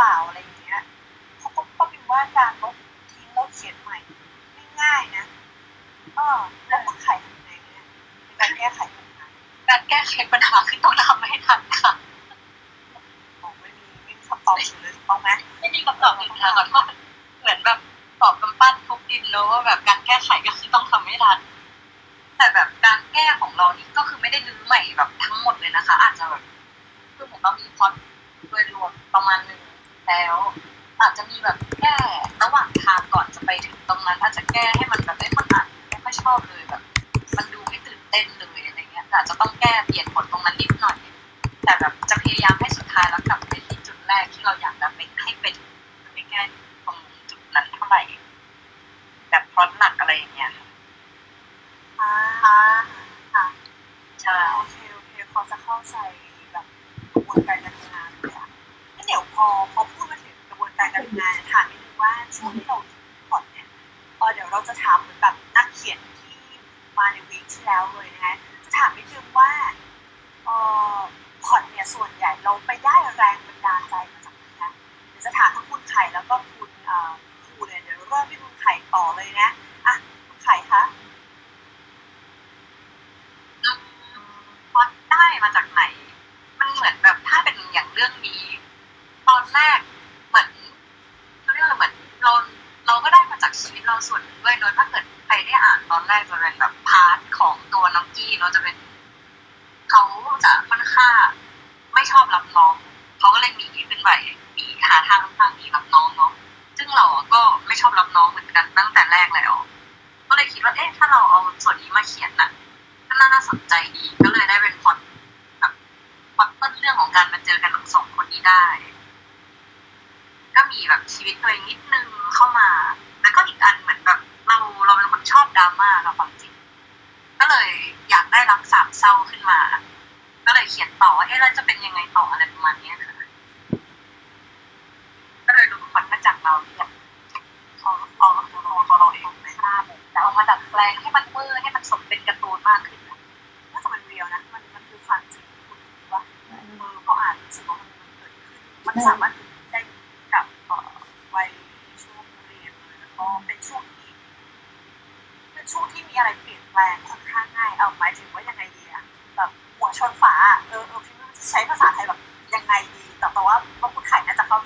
[0.00, 0.82] เปล่าอะไรอย่างเงี้ย
[1.38, 2.74] เขาก็ก็พิมพ์ว่าการลบ
[3.12, 3.96] ทิ้งแล้วเขียนใหม่
[4.54, 5.24] ไม่ง่ายนะ
[6.18, 6.28] อ๋อ
[6.68, 7.84] แล้วคุณไขทำไงเนี่ย
[8.24, 9.26] ในการแก้ไขปัญหา
[9.68, 11.92] การแก้ไขปัญหาคือต้องทำให้ทันค่ะ
[13.42, 15.30] บอกไม่มีไม่มีคำตอบอยู่เลยถูกต้องไหม
[15.60, 16.84] ไม่มีคำตอบอยู่ค่ะขอโทษ
[17.40, 17.78] เหมือนแบบ
[18.22, 21.38] ตอบกำปั้นทุบดินแล้วว่าแบบการแก้ไขก็คือต้องทำให้ทัน
[22.36, 26.42] แต่แบบการแก้ของเรานี่ก็คือไม่ได้รื้อใหม่แบบทั้งหมดเลยนะคะ อาจจะแบบ
[27.16, 27.92] คือผมเรามีพอต
[28.48, 29.59] โดยรวมประมาณนึง
[30.10, 30.36] แล้ว
[31.00, 31.96] อาจจะมีแบบแก้
[32.42, 36.82] ระหว่างทางก่อนจะไปถึงตรงนั้นอาจจะแก้ให้มันแบบไม่คนอ่านไม่ค่อยชอบเลยแบบ
[37.36, 40.26] มันดูไม่ตื่นเต้นเลยอะไรเงี้ยอาจจะต้องแก้เปลี่ยนบท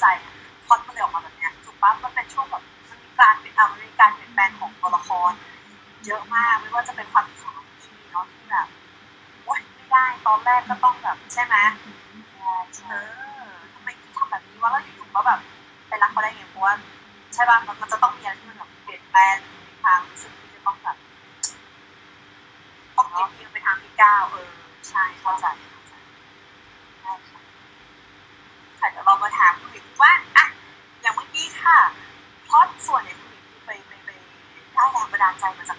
[0.04, 0.08] ใจ
[0.66, 5.32] พอดมันเลยออกมาแบบนี้ยถูกปั๊บมันเป็นช่วงแบบมันมีการเปลี่ยนอามีการเปลี่ยนแปลงของตัวละคร
[6.04, 8.66] เยอะมากไม่ว่าจะเป็นความคิดของทีเนาะที่แบบ
[9.44, 11.56] โอ๊ยไม่ได้ตอนแรกก็ต้องแบบใช่ไหม
[12.86, 12.92] เอ
[13.48, 15.40] อทำไมทำแบบนี้วะแล้วอยู่ๆก็แบบ
[15.88, 16.74] ไปรักเขาได้ไงเพราะว่า
[17.34, 19.36] ใช่ป่ะมันจะต้องมีอะไรที่มันแบบเปลี่ยนแปลง
[19.84, 20.96] ทางรู้สึกที่จะต้องแบบ
[22.96, 24.50] ต้องเปลี่ยนไปทางที่ก้าวเออ
[24.88, 25.46] ใช่เข้าใจ
[35.52, 35.73] from the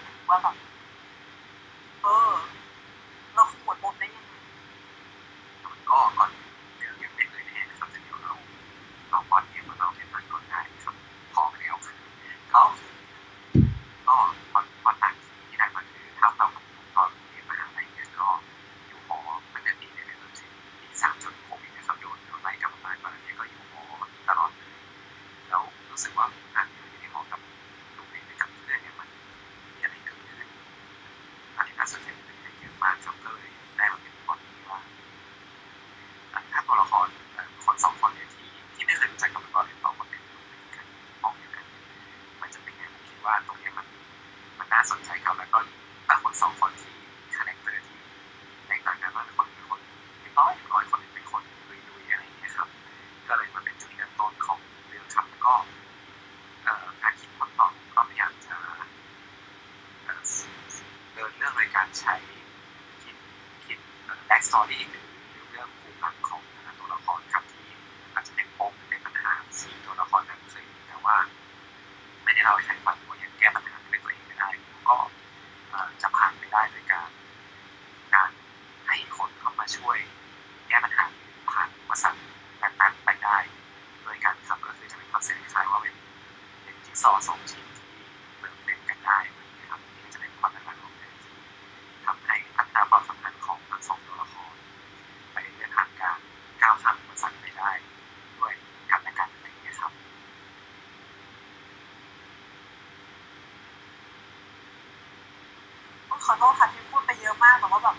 [106.46, 107.96] ทษค่ะที่พูดไปเยอะมากแต่ว่าแบบ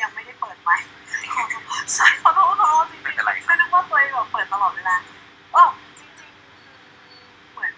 [0.00, 0.86] ยังไม่ได้เปิดไมค์
[1.94, 4.96] ใช่ขอโทษขอโทษจริงๆไรคไม่นึกว่าตัวเองแบบเปิดตลอดเวลา
[5.54, 5.62] ก็
[5.98, 7.20] จริงๆคือ
[7.52, 7.72] เหมือน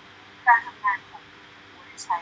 [0.46, 1.22] การทำงานของ
[1.70, 2.16] ผู้ใช้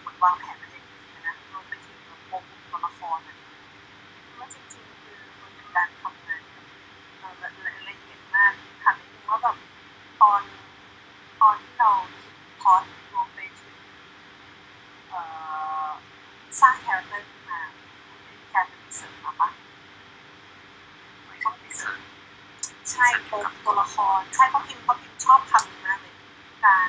[0.00, 3.36] เหมือนวางแผนมาอย่างดีนะรวมไปถึงแบบปมตัวละครอะ
[4.38, 6.40] ว่าจริงๆคือมันเป็นการทำงาน
[7.20, 7.48] เราละ
[7.88, 8.52] ละเอียดมาก
[8.82, 9.56] ถามนิดนึงว่าแบบ
[10.22, 10.40] ตอน
[11.40, 11.90] ตอนที่เรา
[12.20, 12.82] คิดพล็อต
[13.12, 13.27] รวม
[16.60, 17.60] สร้าง character ขึ้นมา
[18.08, 19.50] มันเป็นการเป็น search ปะ
[21.26, 22.00] ไม่ต้อง research
[22.90, 26.14] ใช่ปมตัวละครใช่เพราะพิมพ์เพราะพิมพ์ชอบคำนี้มากเลย
[26.64, 26.88] การ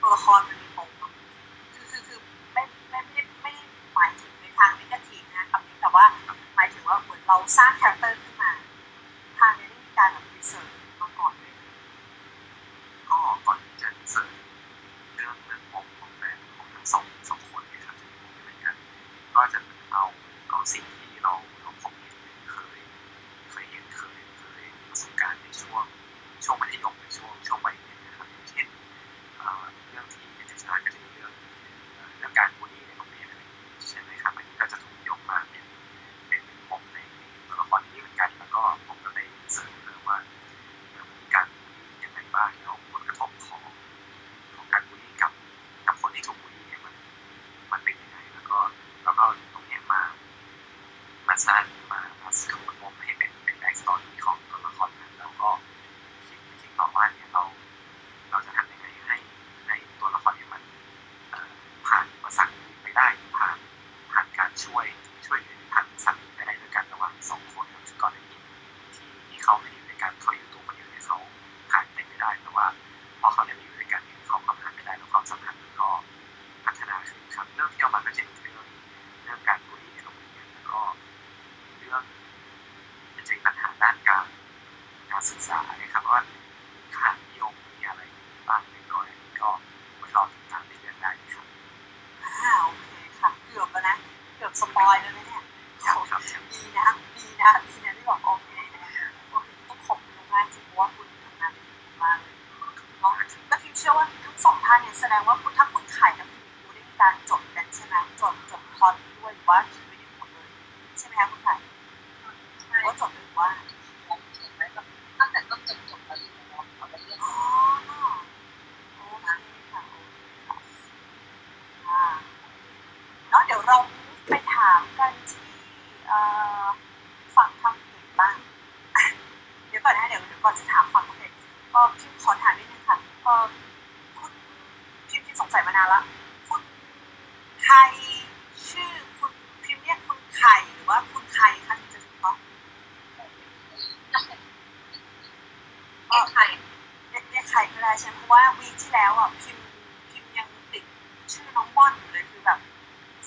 [0.00, 0.90] ตัวละครมันมีปม
[1.74, 2.20] คือคือคือ
[2.52, 3.52] ไม่ไม่ไม่ไม่
[3.94, 6.04] หมายถึงในทาง negative นะคำนี้แต่ว่า
[6.54, 8.18] หมายถึงว่าเหมือนเราสร้าง character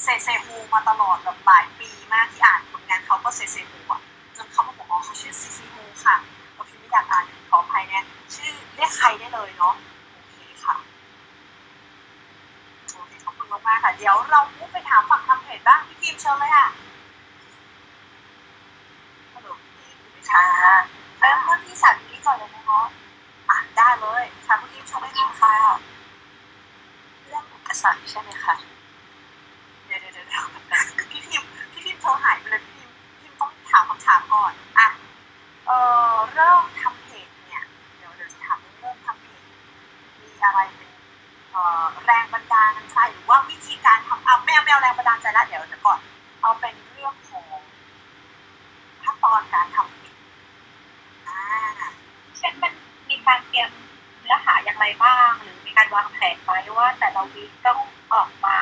[0.03, 4.01] เซเซฮูมาตลอดแบบหลายปีมากที่อ่านผลงานเขาก็เซเซฮูอะ
[4.37, 6.15] จนเขามาบอกอ๋อเขาชื่อซีซีฮูค่ะ
[6.53, 8.03] แล้วพิมไม่อยากอ่านขออภัยเนี่ย
[8.35, 9.73] ชื่อเรียกใครได้เลยเนาะ
[10.13, 10.75] โอเคค่ะ
[12.93, 16.67] โอเคขอบคุณมากๆค่ะ เดี๋ยวเราพูดไปถามฝั่งทำเพจบ้างพี่พิมเชิญเลยค่ะ
[19.33, 20.45] ฮัลโหลพี่พิมค่ะ
[21.19, 22.81] เริ่มเริ่มที่สามีก่อนเลยไหมคะ
[23.49, 25.53] อะได้เลยค่ะคุณทิมชมได้ดีค่ะ
[27.23, 28.55] เรื่องอุปสรรคใช่ไหมคะ
[29.85, 30.45] เดี๋ยวเดี๋ยวเดี๋ยว
[31.11, 34.87] พี่พิมพี่พิมโทรหายไปเลยพี่พิมพี่พิมต้องถามคำถามก่อนอะ
[35.67, 35.71] เอ
[36.09, 37.63] อเริ่มทำเพจเนี่ย
[37.97, 39.41] เดี๋ยวเดี๋ยวจะถามเรื่องทำเพจ
[40.21, 40.91] มีอะไรเป็น
[41.51, 44.27] เอ่อแรงบันดาลใจหรือว่าวิธีการทำ
[44.77, 45.99] เอาไม่เอาไม่เอาแรงบันดาลใจละเดี๋ยวเดี๋ยวก่อน
[46.41, 47.47] เอาเป็นเรื่องของ
[49.03, 50.15] ขั้นตอนการทำเพจ
[51.27, 51.39] อ่า
[52.37, 52.73] เช่นมัน
[53.09, 53.69] มีการเตรียม
[54.19, 57.79] เนื้อหาอย่างไรบ้าง หรือมีการวางแผนไว้ว่า แต่ละวีคต้อง
[58.13, 58.59] ออกมา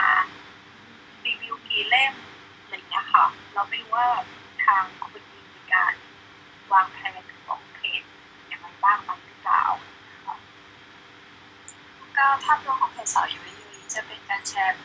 [1.25, 2.13] รีวิวกี่เล่ม
[2.61, 4.07] อะไรเงี้ยค่ะ เราไม่รู้ว่า
[4.65, 5.93] ทางคุณดีมีการ
[6.73, 8.03] วางแผนของเพจ
[8.47, 9.63] อย่างไรบ้างไหมหรือเปล่า
[12.17, 14.84] ก็ภาพรวมของเพจสาวยูริยูจะเป็นการแชร์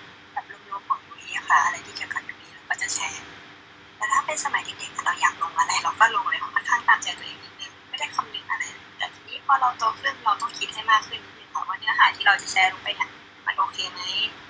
[4.44, 8.64] สมัยเด็กๆเราอยากลงอะไรเราก็ลงเลยค่อนข้างตามใจตัวเองนิดนึงไม่ได้คำนึงอะไร
[8.98, 13.10] แต่ทีนี้พอเราโตขึ้นเราต้องคิดให้มากขึ้นนิดนึงค่ะว่าเนื้อหาที่เราจะแชร์ลงไปเนี่ย
[13.46, 14.00] มันโอเคไหม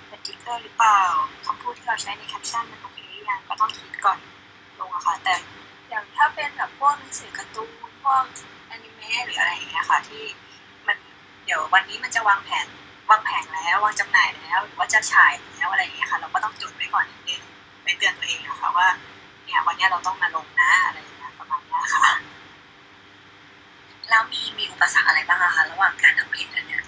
[0.08, 1.00] เป็น trigger หรือเปล่า
[1.46, 4.18] คำพูดที่เราใช้ในแคปชั่นมันโอเคหรือยังก็ต้องคิดก่อน
[4.80, 5.34] ลงอะค่ะ แต่
[5.88, 8.24] อย่างถ้าเป็นแบบพวกหนังสือการ์ตูนพวก
[8.70, 10.24] อนิเมะหรืออะไรอย่างเงี้ยค่ะที่
[10.86, 10.96] มัน
[11.44, 12.66] เดี๋ยววันนี้มันจะวางแผน
[13.10, 17.42] วางแผงแล้ววางจำหน่ายแล้วหรือว่าจะฉายแล้วอะไรอย่างเงี้ยค่ะ เราก็ต้องจดไว้ก่อนนิดนึง
[17.84, 18.88] ไปเตือนตัวเองอะคะว่า
[19.50, 22.06] เนี่ยวันนี้เราต้องมาลงนะอะไรอย่างเงี้ยประมาณนี้ค่ะ
[24.08, 26.82] แล้วมีมีอุปสรรคอะไรบ้างอะคะระหว่างการทำเพจอันเนี้ย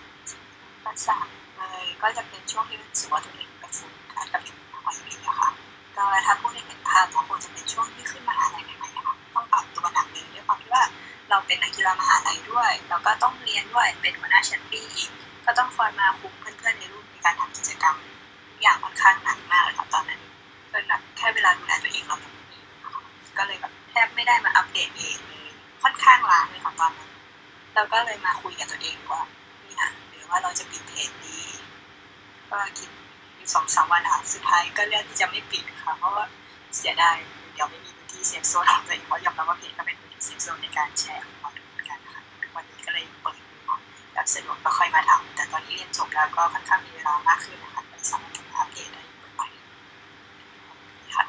[0.84, 1.16] ภาษา
[1.56, 5.50] เลยก็จะเป็นช่วงที่รู้สึกว่าตัวเองไปฝึกการกับเด็กมหาลัยอะค่ะ
[5.96, 10.84] ก็ถ้าพูดให้เห็นภาพก็คงจะเป็นช่วงที่ขึ้นมหาลัยใหม่ๆอะค่ะต้องปรับตัวหนักเลยด้วยความที่ว่า
[11.30, 15.10] เราเป็นนักกีฬามหาลัยด้วย แล้วก็ต้องเรียนด้วยเป็นหัวหน้าแชมปี้อีก
[15.46, 16.34] ก็ต้องคอยมาคุม
[27.74, 29.22] เราก็เลยมาคุยกับตัวเองว่า
[29.66, 31.38] นี่นะหรือว่าเราจะปิดเพจดี
[32.50, 32.90] ก็คิด
[33.36, 36.24] อยู่สองสามวันค่ะสุดท้ายก็เลือกที่จะไม่ปิดค่ะเพราะว่า
[36.76, 37.16] เสียดาย
[37.52, 42.22] เดี๋ยวไม่มีพื้นที่ safe zone ของตัวเองเพราะยอมรับว่าเพจก็เป็นพื้นที่ safe zone ในการแชร์ของเราเหมือนกันนะคะ
[42.56, 43.36] วันนี้ก็เลยเปิด
[44.14, 49.02] แบบสะดวกก็ค่อยมาทำแต่ตอนนี้เรียนจบแล้วก็ค่อนข้างมีเวลามากขึ้นนะคะเลยสามารถทำอัปเดตได้
[49.38, 51.24] บ่อยๆค่ะ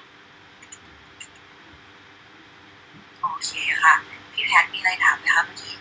[3.22, 3.52] โอเค
[3.84, 3.94] ค่ะ
[4.34, 5.76] พี่แพทมีอะไรถามไหมคะเมื่อกี้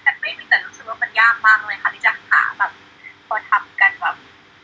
[0.00, 2.72] แพทไม่มีแต่รู้สึกว่ามันยากมากเลยค่ะที่จะหาแบบ
[3.26, 4.16] พอทำกันแบบ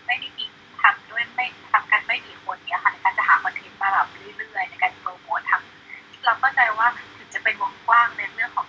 [0.07, 0.45] ไม่ได้มี
[0.83, 5.63] ทำด้วยไม่ทำกันไม่กี่คนเนี้ยค่ะในการจะหาคอนเทนต์มาแบบเรื่อยๆในการโปรโมททั้ง
[6.25, 6.87] เราเข้าใจว่า
[7.19, 8.67] ถึงจะเป็นวงกว้างในเรื่องของ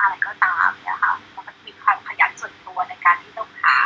[0.00, 3.76] อะไรก็ตามเนี่ยค่ะมันก็มีความขยันส่วนตัวในการที่ต้องหา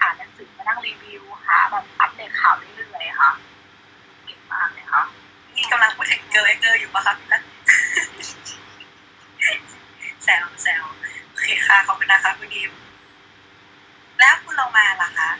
[0.00, 3.30] หาหนังสือมานั่งรีวิวหาแบบอัปเดตข่าวเรื่อยๆค่ะ
[4.24, 5.02] เก่งมากเลยค่ะ
[5.56, 7.42] นี่กำลังพูดถึงเกอร์เกอร์อยู่ปะคะพี่นัท
[10.24, 10.84] แซวแซว
[11.30, 12.72] โอเคค่ะขอบคุณนะคะคุณดิม
[14.18, 15.30] แล้วคุณโลมาล่ะคะ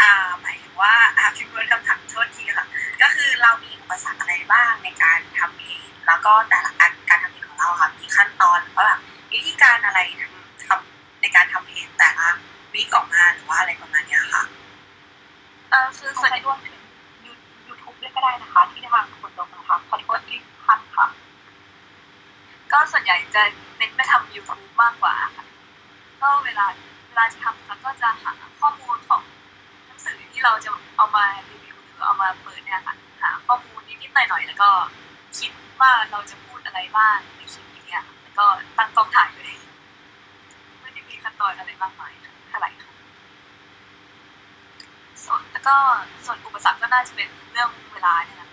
[0.00, 2.66] อ่า หมายถึงว่าอ่าพิมพ์คำถามโทษทีค่ะ
[3.02, 9.00] ก็คือเรามีอุปสรรคอะไรบ้างในการทำเพจแล้วก็แต่ละการการทำเพจของเราค่ะมีขั้นตอนหรือว่าแบบ
[9.32, 12.28] วิธีการอะไรทำทำในการทำเพจแต่ละ
[12.72, 14.42] วิกออกมาหรือว่าอะไรประมาณเนี้ยค่ะ
[15.70, 16.78] เออคือส่วนใหญ่รวมถึง
[17.66, 21.06] ยูทูบด้วยก็ได้นะคะ ที่ทางคนลงมาทำขอโทษที่ทันค่ะ
[22.72, 23.42] ก็ส่วนใหญ่จะ
[23.76, 25.46] เน้นไปทำ YouTube มากกว่าค่ะ
[26.22, 26.66] ก็เวลา
[27.08, 29.22] เวลาจะทำเราก็จะหาข้อมูลของ
[29.86, 34.70] หนังสือที่เราจะเอามารีวิวหรือเอามาเปิดเนี่ยค่ะหาข้อมูลนิดๆหน่อยๆแล้วก็
[35.38, 35.50] คิด
[35.80, 38.44] ว่าเราจะพูดอะไรบ้างในคลิปนี้ค่ะแล้วก็
[38.78, 39.56] ตั้งกล้องถ่ายเลย
[40.80, 42.12] ไม่ได้มีขั้นตอนอะไรมากมาย
[42.48, 42.92] เท่าไหร่ค่ะ
[45.24, 45.74] ส่วนแล้วก็
[46.24, 48.48] ส่วนอุปสรรคก็น่า จะเป็นเรื่องเวลาเนี่ยนะ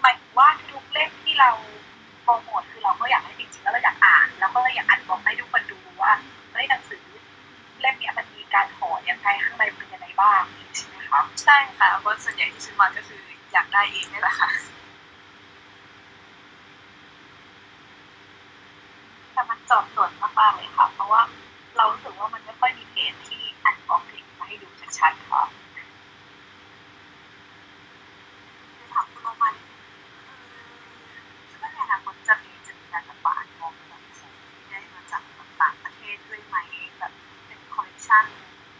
[0.00, 1.50] หมายถึงว่าทุกเล่มที่เรา
[2.22, 6.12] โปรโมทคือเราก็อยากให้จริงๆแล้วเราอยากอ่าน แล้วก็อยากอ่านบอกให้ทุกคนดูว่า
[6.52, 7.02] เฮ้ยหนังสือ
[7.80, 10.42] เล่มนี้มันมีการห่อยังไงข้างในเป็นยังไงบ้าง
[10.76, 14.50] ใช่ไหมคะใช่ค่ะเพราะส่วนใหญ่ที่ซื้อมาก็คืออยากได้เองนี่แหละค่ะ
[19.32, 21.22] แต่มันตอบโจทย์มากๆเลยค่ะ เพราะว่า
[21.76, 25.42] เรารู้สึกว่ามันไม่ค่อยมีเพจที่อันบอกเพลงมาให้ดูชัดๆค่ะ
[28.76, 29.78] คือถามคุณโรมันคือ
[31.48, 35.22] คิดว่าในอนาคตจะมีจะมีการระบาดของแบบของที่ได้มาจาก
[35.60, 36.56] ต่างประเทศด้วยไหม
[36.98, 37.12] แบบ
[37.46, 38.24] เป็นคอลเลคชัน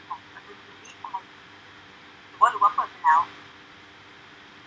[0.09, 1.63] ของการ์ตูน unique อะไรอย่างเงี้ย
[2.29, 3.21] หรือว่าหรือว่าเปิดไปแล้ว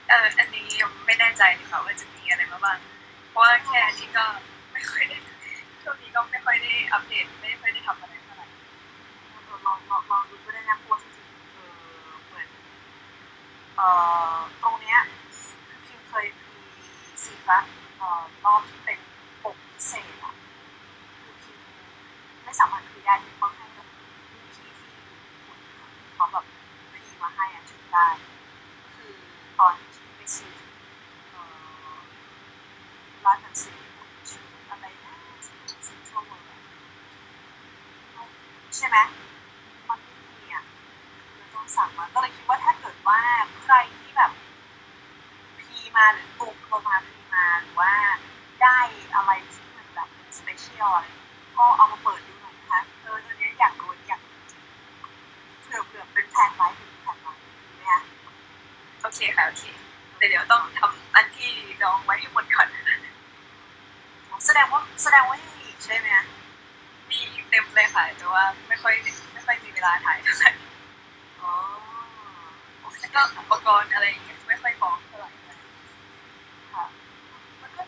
[0.09, 2.77] เอออันนี้ยังไม่แน่ใจเลยค่ะว่าจะมีอะไรมาบ้าง
[3.29, 4.25] เพราะว่าแค่นี้ก็
[4.73, 5.17] ไม่ค่อยได้
[5.83, 8.47] ช่วงนี้ก็ไม่ค่อยได้อัปเดตไม่ค่อยได้ทำอะไรเท่าไหร่
[9.31, 11.71] เออลองลองลองดูก็ได้นะเพราะว่าจริงๆเออ
[12.25, 12.47] เหมือน
[13.75, 13.87] เอ่
[14.33, 14.99] อตรงเนี้ย
[15.67, 16.51] คือพิมเคยมี
[17.23, 17.65] ซีซั่น
[17.97, 18.99] เอ่อรอบที่เป็น
[19.43, 20.33] ปกพิเศษอะ
[21.21, 21.59] คือพิม
[23.03, 26.45] ไม่สามารถคุยได้ที่เขาให้กับรุ่นพี่ที่อยู่ญี่ปุ่นอะเขาแบบ
[26.95, 28.07] พีมาให้อะจุดได้
[28.81, 29.11] ก็คือ
[29.59, 30.53] ตอนที่ไปซื้อ
[31.31, 31.41] เอ่
[31.91, 31.95] อ
[33.25, 33.77] ร้านหนังสือ
[34.29, 35.15] ชื่ออะไรนะ
[35.85, 36.65] ซินทรัลเวิลด์
[38.75, 38.97] ใช่ไหม
[39.89, 40.63] มันไม่มีอะ
[41.35, 43.19] เราต้องสั่งมาก็เลยคิดว่าถ้าเกิดว่า
[43.63, 44.31] ใครที่แบบ
[45.59, 47.91] pre มาหรือปลุกเรามา pre มาหรือว่า
[48.61, 48.79] ได้
[49.15, 51.07] อะไรที่มันแบบเป็น special อะไร
[51.57, 54.63] ก็เอามาเปิดดูหน่อยนะคะเออตอนนี้อยากรู้อยากรู้จริง
[55.63, 58.01] เผื่อเผื่อเป็นแผนไว้ถึงแผนไว้ดีไหมคะ
[59.01, 59.63] โอเคค่ะโอเค
[60.17, 61.51] แต่เดี๋ยวต้องทำอันที่
[61.83, 62.67] น้องไว้ให้หมดก่อน
[64.29, 66.25] อ๋อแสดงว่าแส ดงว่ายังมีอีกใช่ไหมคะ
[67.09, 68.93] มีอีกเต็มเลยค่ะแต่ว่าไม่ค่อย
[69.33, 70.51] ไม่ค่อยมีเวลาถ่ายเท่าไหร่
[71.41, 71.51] อ๋อ
[72.81, 76.85] โอเคแล้วก็อุปกรณ์อะไรอย่างเงี้ยไม่ค่อยพร้อมเท่าไหร่ค่ะ
[77.61, 77.83] มันก็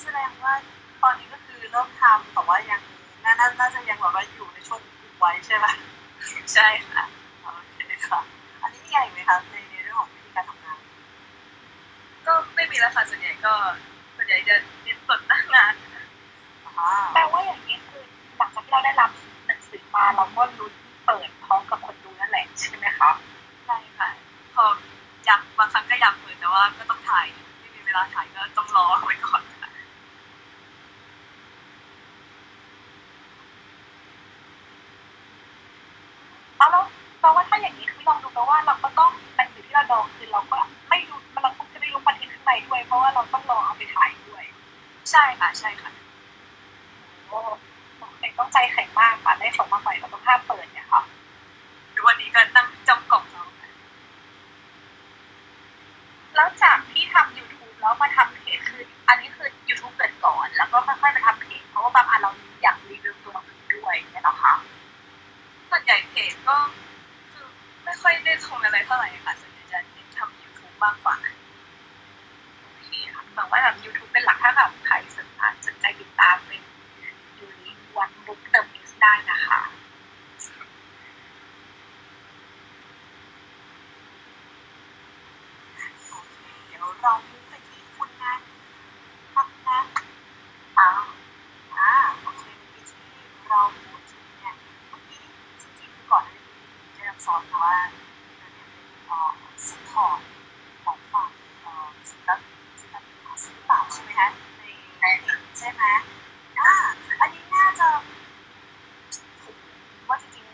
[0.00, 0.54] แสดงว่า
[1.02, 2.80] ตอนนี้ก็คือเริ่มทำแต่ว่ายัง
[3.24, 5.66] น่าน่าน่าจะยังแบบว่าอยู่ในช่วงอุบไว้ใช่ไหม
[6.54, 6.66] ใช่
[45.38, 45.85] 把下一个。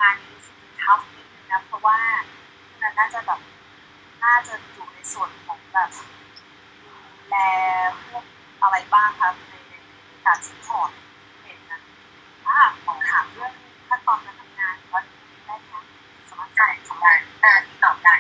[0.02, 0.52] งานนี้จะ
[0.82, 1.98] tough นิดนึงนะเพราะว่า
[2.82, 3.40] มันน่าจะแบบ
[4.24, 5.90] น่าจะอยู่ในส่วนของแบบ
[6.82, 6.92] ดู
[7.30, 7.36] แล
[8.06, 8.24] พวก
[8.62, 9.54] อะไรบ้างคะใน
[10.26, 10.90] การ support
[11.42, 11.80] เป็นนะ
[12.46, 13.52] อ่าขอถามเรื่อง
[13.88, 15.02] ขั้นตอนการทำงานว่า
[15.46, 15.74] ได้ไหม
[16.28, 18.14] สมัครใจสมัครการตอบได้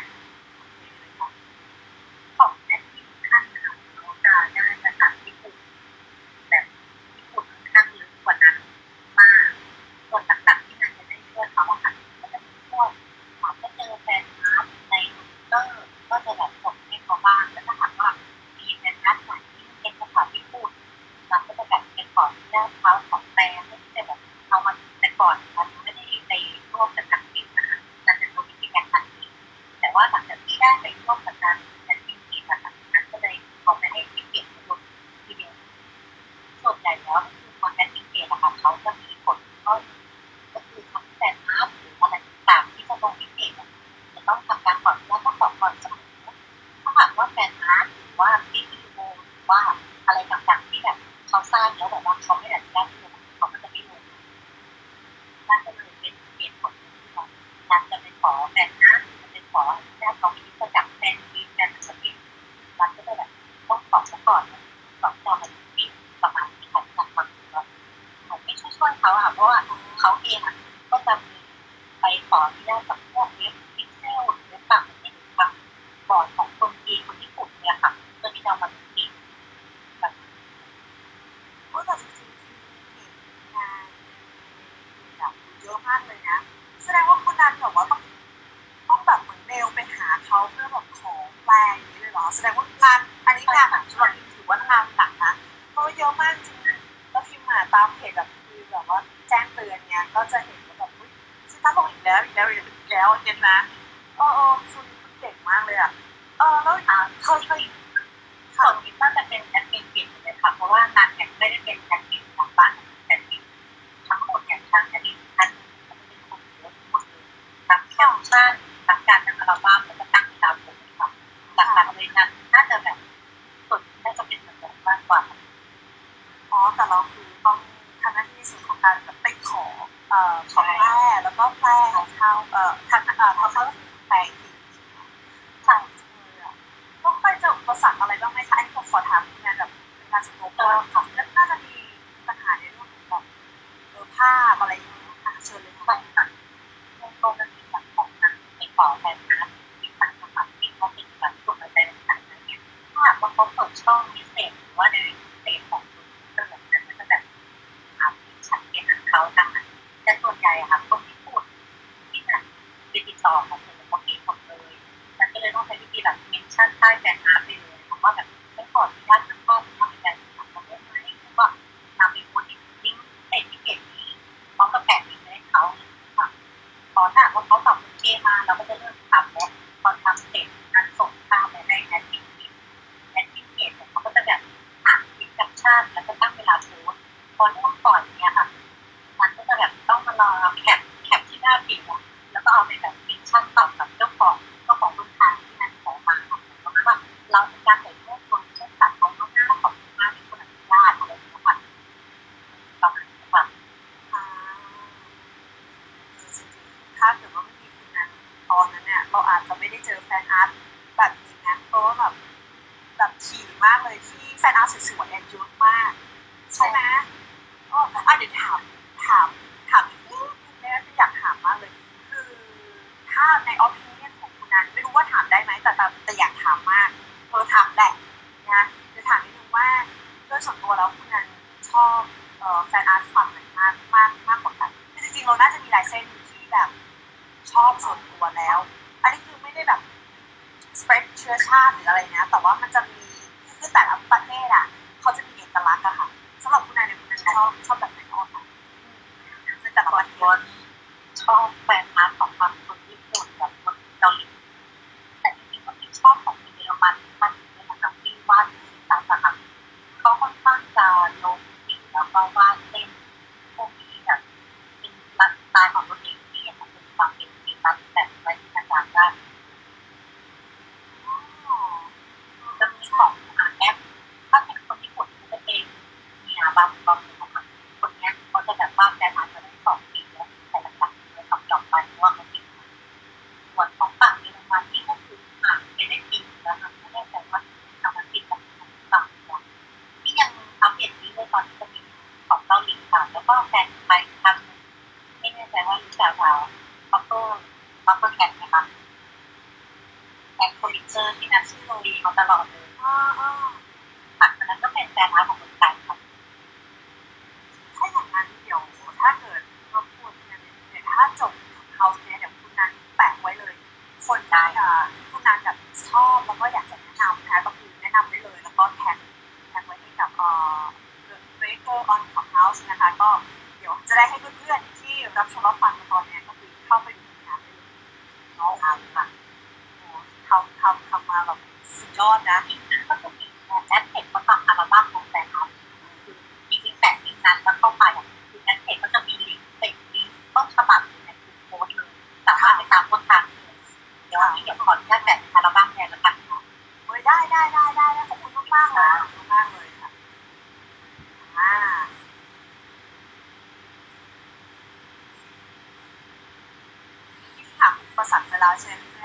[358.42, 359.04] แล้ใช่ไหมค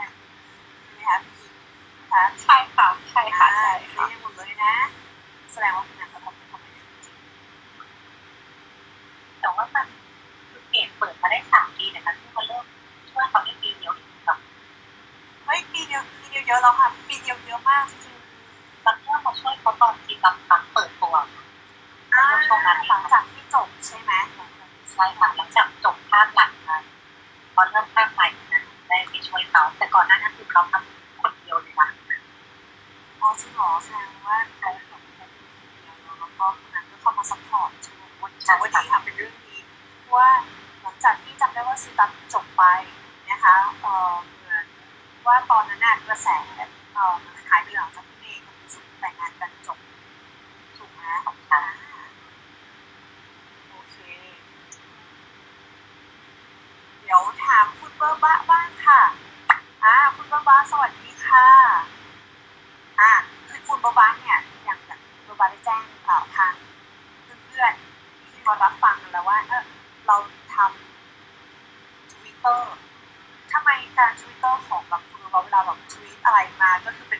[2.23, 4.06] ะใช่ค่ะใช่ค่ะใช่ค่ะ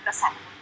[0.08, 0.57] para a.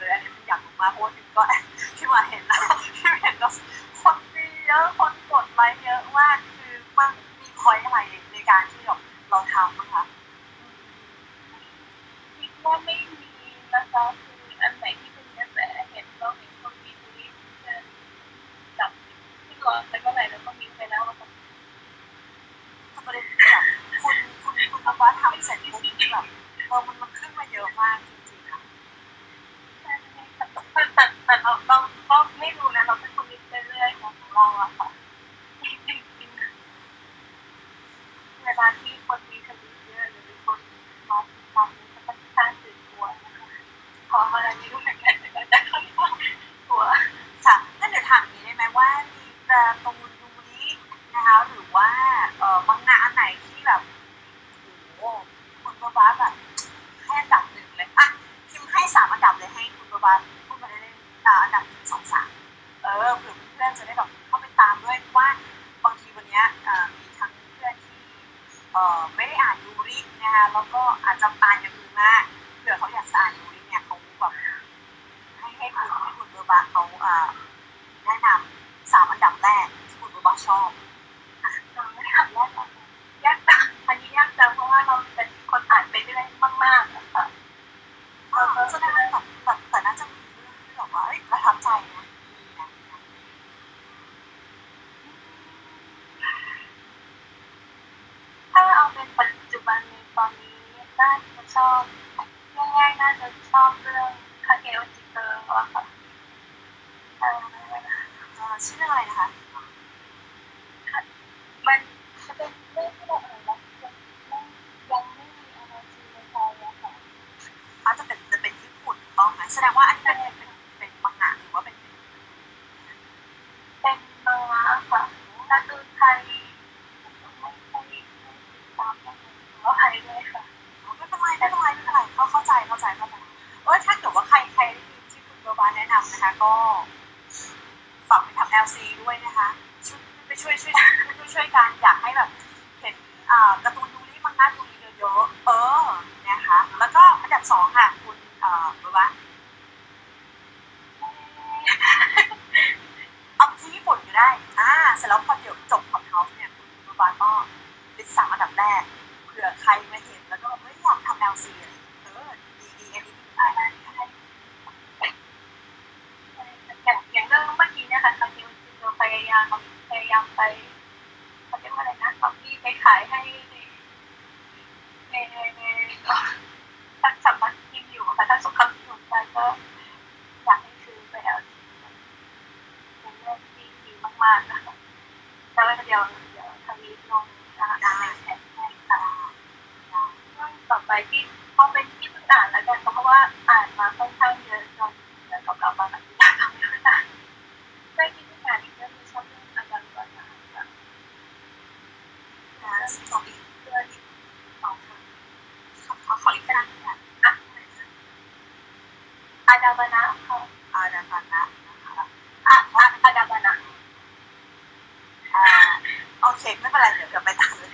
[216.39, 217.69] เช็คไม่เป็นไรเดี๋ยวเดี๋ยวไปตามเลย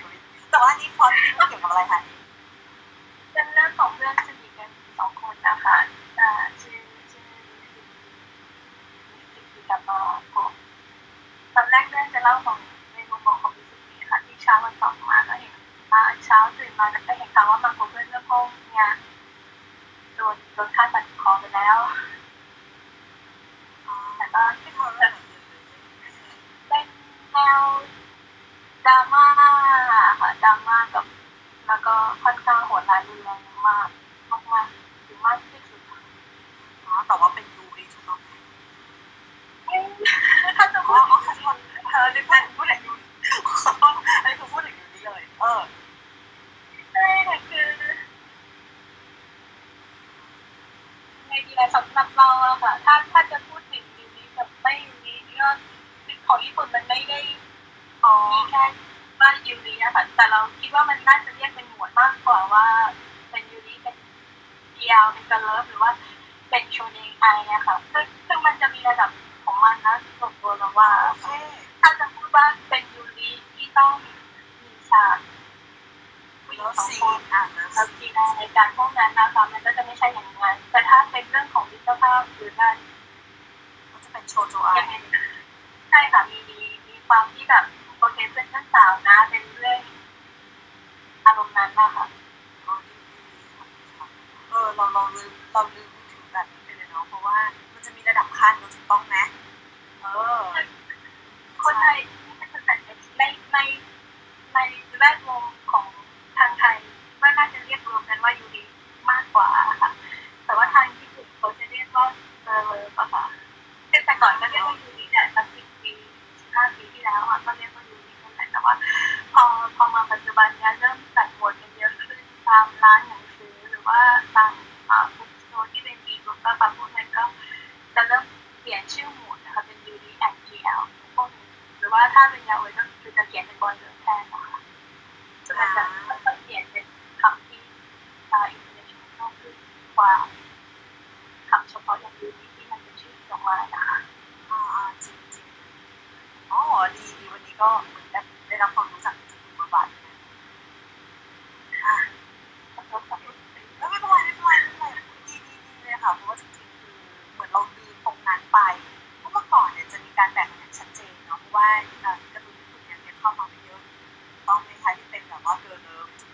[0.50, 2.00] แต่ว่านี่พอที่เกี่ยวกับอะไรคะ
[3.34, 4.70] เป็นเรื่องของเพื่อนสนิทกัน
[5.00, 5.78] สองคนนะคะ
[6.62, 7.26] ชื่อชื่อ
[9.34, 10.00] มิสิกับมา
[10.32, 12.58] โตอนแรกเรื่องจะเล่าของ
[12.94, 15.54] ในมุมมองของมิสิกิค่ะที่เช้าวันต่อมาก็เห็น
[16.26, 18.38] เช้าตื่นมาก็เห็นเขาว่ามาโกเพื่อนเพื่อนพ่
[18.72, 18.90] เนี่ย
[20.16, 21.06] โดนโดนฆ่าตัด
[33.10, 33.88] รุนแรงมาก
[34.32, 34.66] มากมาก
[35.06, 36.00] คือมากที่สุดค่ะ
[37.08, 38.32] แต่ว่าเป็นยูเองใองไหม
[40.58, 41.56] ถ้าจะว่าอ๋อขอโทษ
[41.90, 42.94] เธอดิฉัพูดถึงยู
[44.24, 45.62] อันนี้คือพูดถึงยูนี้เลย เออ
[46.94, 47.08] ใช่
[47.50, 47.68] คือ
[51.28, 55.50] ไงดีนะสำหรับเราอะค่ะ ถ้าถ้าจะพูดถึงยูนี้กับไม่ยูนี้ก็
[56.28, 57.20] ของญี่ปุ่นมันไม่ได้
[58.32, 58.64] มีแค่
[59.20, 61.31] ว่ายูนี้อะค่ะแต่เราคิดว่ามันน่าจะ
[64.92, 65.92] ยาวเป็นการเลิฟหรือว่า
[66.50, 69.10] เป็นโชนิงอะไรเนี้ยค่ะซึ่งซึ่งมันจะมีระดับ
[69.46, 70.90] ของมันนะส่วนตัวนะว่า
[71.82, 73.92] ถ้าจะพูดว่าเป็นยูริที่ต้อง
[74.62, 75.18] มีฉาก
[76.46, 82.76] ผู้สองคนอะแล้วจีนในการพวกนั้นนะคะมันก็จะไม่ใช่อย่างนั้นแต่ถ้าเป็นเรื่องของวิตรภาพหรือการ
[84.04, 84.74] จะเป็นโชโจอา
[85.90, 86.40] ใช่ค่ะมี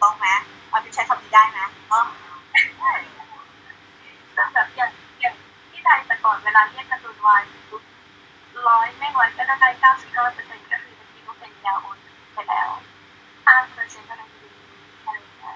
[0.02, 0.28] ต้องไหม
[0.70, 2.06] เอาพิมใช้คำนี้ได้ไหมเนาะ
[4.54, 5.36] แบบอย่างอย่าง
[5.72, 7.84] ที่ไทยแต่ก่อนเวลาเรียกการ์ตูนวายปุ๊บ
[8.68, 11.98] ร้อยไม่ร้อยก็ได้เก้าสิบห้าเปอร์เซ็นต์ก็คือบางทีก็เป็นยาโอน
[12.34, 12.70] ไปแล้ว
[13.46, 14.48] ห้าเปอร์เซ็นต์ก็ได้ดี
[15.06, 15.56] อะไรอย่างเงี้ย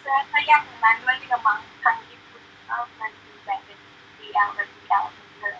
[0.00, 3.78] เพื่อถ้าแยกตรงนั้นด้วยที่กำลังทางญี่ปุ่นก็มันมีแบ่งเป็น
[4.18, 5.04] DL กับ DL
[5.40, 5.58] เลย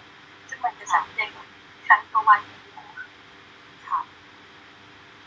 [0.48, 1.30] ซึ่งมันจะชัดเจน
[1.88, 2.84] ชั้นตัววายอย่างเดียว
[3.88, 4.00] ค่ะ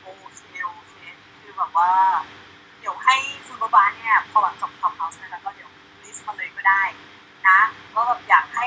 [0.01, 0.93] โอเคโอเค
[1.41, 1.91] คือแบบว่า
[2.79, 3.15] เดี๋ยวให้
[3.45, 5.69] คุณบ๊าบา เนี่ยพอหลังจบคอมเฮาส์แล้วก็เดี๋ยว
[6.03, 6.83] ลิสต์มาเลยก็ได้
[7.47, 7.59] นะ
[7.93, 8.65] ว่าแบบอยากให้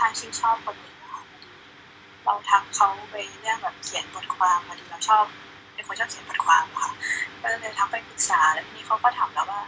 [0.00, 1.52] ข้างชื่นชอบคนหนึ่งนะคะพอดี
[2.24, 5.24] เราทักเขาไปเรื่องแบบเขียนบทความพอดีเราชอบ
[5.74, 6.90] เป็นคนชอบเขียนบทความค่ะ
[7.40, 9.62] ก็เลยทักไปปรึกษาแล้วทีนี้เขาก็ถามแล้วว่า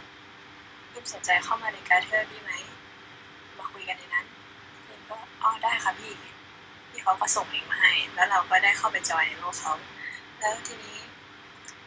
[0.91, 2.51] พิมสนใจเข้ามาในการเทอร์พี่ไหม
[3.57, 4.25] มาคุยกันในนั้น
[4.87, 6.11] พิมก็อ๋อได้ค่ะพี่
[6.89, 9.73] พี่เขาก็ส่งลิงก์มาให้ แล้วเราก็ได้เข้าไปจอยในโลกเขา
[10.39, 10.97] แล้วทีนี้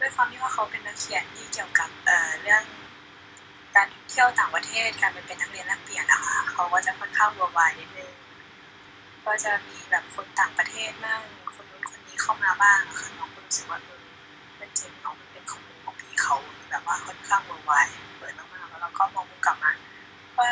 [0.01, 2.65] ด้วยความที่ว่าเขาเป็นนักเขียนที่เกี่ยวกับเอ่อเรื่อง
[3.77, 8.13] การเที่ยวต่างประเทศการไปเป็นนักเรียนแลกเปลี่ยนนะคะเขาก็จะค่อนข้างวัววายนิดนึง
[9.27, 11.21] ก็จะมีแบบคนต่างประเทศบ้าง
[11.55, 14.05] คนนู้นคนนี้เข้ามาบ้างค่ะน้องก็รู้สึกว่าเออ
[14.57, 16.37] เป็นเจ๋งน้องมันเป็นขอมูลของพี่เขา
[16.71, 19.73] แบบว่าค่อนข้างวัววายเปิดมากๆแล้วเราก็มองมุมกลับมา
[20.39, 20.51] ว่า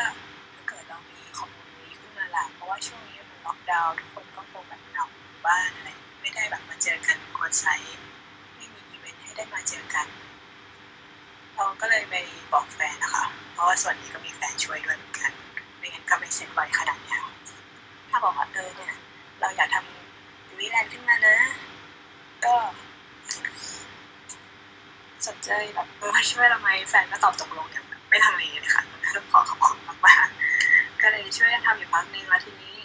[0.55, 5.89] ถ้าเกิดเรามีข้อมูลนี้ขึ้นมาละเพราะว่าช่วงนี้มันล็อกดาวน์ทุกคนก็คงแบบเหงาอยู่บ้านอะไร
[6.21, 7.97] ไม่ได้แบบมาเจอกันออนไซต์
[8.57, 10.07] ไม่มีอีเวนต์ให้ได้มาเจอกัน
[11.55, 12.15] เราก็เลยไป
[12.53, 15.33] บอกแฟนนะคะ เพราะว่าส่วนนี้ก็มีแฟนช่วยด้วยเหมือนกัน
[15.79, 17.19] ไม่งั้นก็ไม่เสร็จไวขนาดนี้
[18.17, 18.95] ถ้าบอกว่าเออเนี่ย
[19.41, 21.37] เราอยากทำยูวิแลนด์ขึ้นมานะ
[22.45, 22.55] ก็
[25.27, 28.83] สนใจแบบเออช่วยทำไหมแฟนก็ตอบตกลงอย่างแบบไม่ลังเลเลยค่ะ
[29.15, 32.77] ก็ขอขอบคุณมากๆก็เลยช่วยกันทำอยู่พักนึงแล้วทีนี้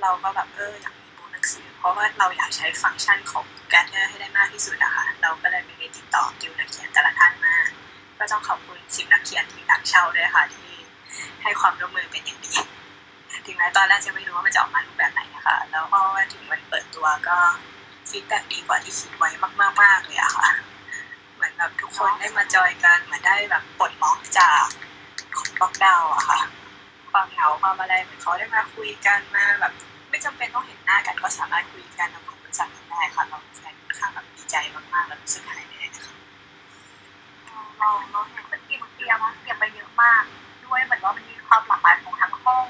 [0.00, 7.56] เราก็แบบเอออยากมีบูธหนังสือ เพราะว่าเราอยากใช้ฟังก์ชันของGather ให้ได้มากที่สุดอะค่ะเราก็เลยมีติดต่อดิวนักเขียนแต่ละท่านมา
[8.18, 10.70] ก็ต้องขอบคุณสิบนักเขียนที่มาเช่าด้วยค่ะที่
[11.42, 12.54] ให้ความร่วมมือเป็นอย่างดี
[13.46, 16.00] ถึงแม้ตอนแรกจะไม่รู้ว่ามันจะออกมารูปแบบไหนนะคะ แล้วก็
[16.32, 17.36] ถึงวันเปิดตัวก็
[18.08, 19.30] feedback ดีกว่าที่คิดไว้
[19.82, 20.50] มาก ๆ เลยอะค่ะ
[21.34, 24.66] เหมือนแบบทุกคนได้มาจอยกันเหมือนได้แบบปลดล็อกจาก
[25.36, 26.40] ของล็อกดาวน์อะค่ะ
[27.10, 29.72] ความเหงาความอะไรเหมือนเขาได้มาคุยกันมาแบบ
[30.10, 36.14] ไม่จำเป็นต้องเห็นหน้ากันก็สามารถคุยกันทำความรู้จักกันได้ค่ะเราแฟนค่อนข้างแบบดีใจมากๆแล้วรู้สึกหายเหนื่อยนะคะ
[37.78, 40.24] เราเราเห็นเป็นทีมเตรียมเตรียมไปเยอะมาก
[40.64, 42.64] ด้วยเหมือนว่ามันมีความหลากหลายของทั้งห้อง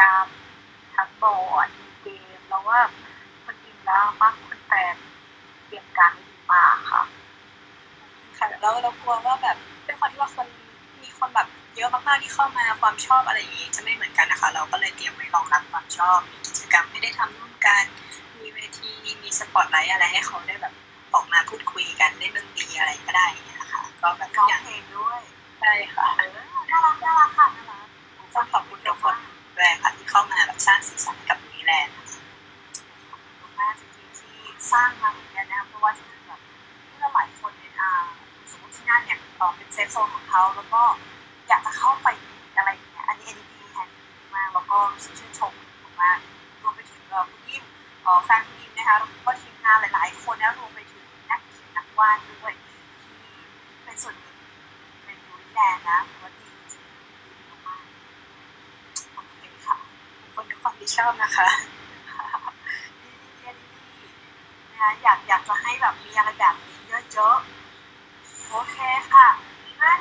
[0.00, 0.28] กิจกรรม
[0.96, 2.80] ทั้งบอร์ดมีเกมแล้วว่า
[3.44, 4.94] คนทีมแล้วมากคนแฟน
[5.66, 7.02] เตรียมการดีมากค่ะ
[8.36, 10.46] ค่ะแล้วเรากลัวว่าแบบด้วยความที่ว่าคน
[11.02, 17.84] มีคนแบบเยอะมากๆที่เข้ามาความชอบอะไรอย่างนี้จะไม่เหมือนกันนะคะ เราก็เลยเตรียมไว้รองรับความชอบมีกิจกรรมให้ได้ทำร่วมกัน
[18.38, 18.92] มีเวที
[19.22, 20.74] มีสปอตไลท์อะไรให้เขาได้แบบ
[21.14, 25.20] ออกมาพูดคุยกันเล่นดนตรีอะไรก็ได้อย่างเงี้ยค่ะก็แบบทุร้กองอย่างเพลงด้วย
[25.60, 26.28] ใช่ค่ะเออ
[26.70, 27.86] น่ารักน่ารักค่ะน่ารัก
[28.34, 29.16] ต้องขอบคุณทุกคน
[29.60, 31.94] ด้วยค่ะที่เข้ามาแบบสร้างสีสันกับนีแลนด์
[33.40, 34.36] คุณแม่จริงๆที่
[34.72, 36.40] สร้างมาเหมือนกันนะเพราะว่าจริงๆแบบ
[36.88, 37.90] เมื่อหลายคนเนี่ยอ่า
[38.50, 40.82] สมมติที่นั่นเนี่ยเอ่อเป็น safe zone ของเขาแล้วก็
[41.48, 42.08] อยากจะเข้าไป
[42.56, 44.04] อะไรอย่างเงี้ยอันนี้อันนี้ดีแฮนดี
[44.34, 45.52] มากแล้วก็รู้สึกชื่นชม
[46.02, 46.18] มาก
[46.62, 47.64] รวมไปถึงเอ่อคุณนิ่ม
[48.24, 53.20] แฟนคุณนิ่มนะคะแล้วก็ทีมงานหลายๆ คนนะรวมไปถึงนักเขียนนักวาดด้วยที่
[53.84, 54.36] เป็นส่วนหนึ่ง
[55.04, 56.00] ในยูริแลนด์นะ
[60.80, 61.48] ผิดชอบนะคะ
[64.78, 66.78] นะอยากอยากจะให้แบบมีอะไรแบบนี้
[67.12, 68.76] เยอะๆโอเค
[69.12, 69.28] ค่ะ
[69.82, 70.00] งั้น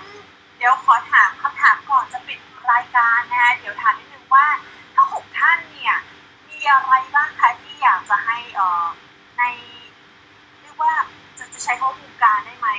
[0.58, 2.40] เดี๋ยวขอถามคำถามก่อนจะปิด
[2.72, 4.46] รายการนะเดี๋ยวถามนิดนึงว่า
[4.94, 5.96] ถ้าหกท่านเนี่ย
[6.50, 8.86] มีอะไรบ้างคะที่อยากจะให้อ่อ
[9.38, 9.44] ใน
[10.62, 10.94] เรียกว่า
[11.38, 12.70] จะจะใช้ข้อมูลการได้ไหม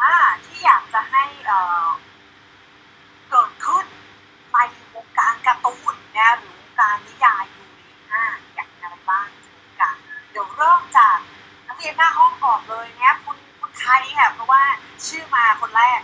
[0.00, 0.12] อ่า
[0.44, 1.86] ที่อยากจะให้เอ่อ
[3.30, 3.86] เกิดขึ้น
[4.52, 4.56] ใน
[4.94, 8.24] วงการการ์ตูนนะหรือานิยายอยูนิตา
[8.54, 9.28] อย่างไรบ้าง
[9.80, 9.90] กะ
[10.30, 11.18] เดี๋ยวเริ่มจาก
[11.66, 14.62] นักเรียนหน้าห้องก่อนเลยเนี้ยคุณคุณไทยค่ะเพราะว่า
[15.06, 16.00] ชื่อมาคนแรก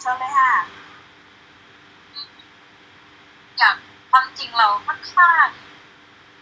[0.00, 0.52] เชิญเลยค่ะ
[3.58, 3.76] อยาก
[4.10, 5.46] ความจริงเราค่อนข้าง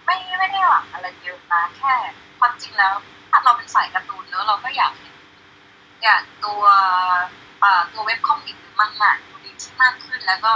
[0.05, 1.95] ไม่ไม่ได้หวังอะไรเยอะนะแค่
[2.39, 2.93] ความจริงแล้ว
[3.31, 4.93] ถ้าเราเป็นสายการ์ตูนเนอะเราก็อยาก
[6.03, 6.63] อยากตัว
[7.93, 10.55] ตัวเว็บคอมิกหรือมังงะดูดีที่มากขึ้นแล้วก็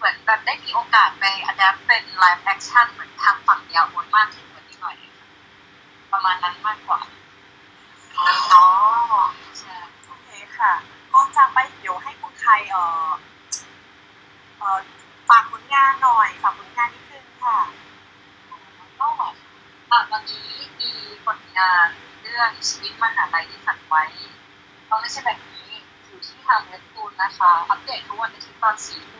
[0.00, 4.96] เหมือนแบบได้มีโอกาสไป adapt เป็น live action เหมือนทางฝั่งยาโออิมากขึ้นกว่านี้หน่อย
[6.12, 7.00] ประมาณนั้นมากกว่า
[8.18, 8.66] อ๋อ
[9.58, 9.74] ใช่
[10.06, 10.28] โอเค
[10.58, 10.72] ค่ะ
[11.12, 13.10] ก่อนจากไปเดี๋ยวให้คุณใครเอ่อ
[14.58, 14.78] เอ่อ
[15.28, 17.58] ฝากผลงานหน่อยฝากผลงานนิดนึงค่ะ
[19.00, 19.08] ก็
[19.90, 20.48] อะตอนนี้
[20.80, 20.90] มี
[21.24, 21.88] ผลงาน
[22.22, 24.04] เรื่องชีวิตมหาลัยที่ฝันไว้
[24.88, 25.70] ก็ไม่ใช่แบบนี้
[26.06, 29.19] อยู่ที่ทางเว็บตูนนะคะ อัปเดตทุกวันอาทิตย์ตอนสี่ทุ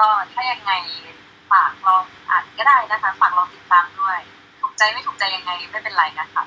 [0.00, 0.72] ก็ถ้ายังไง
[1.50, 4.18] ฝากลองอ่านก็ได้นะคะฝากลองติดตามด้วย
[4.60, 6.44] ถูกใจไม่ถูกใจยังไงไม่เป็นไรนะคะ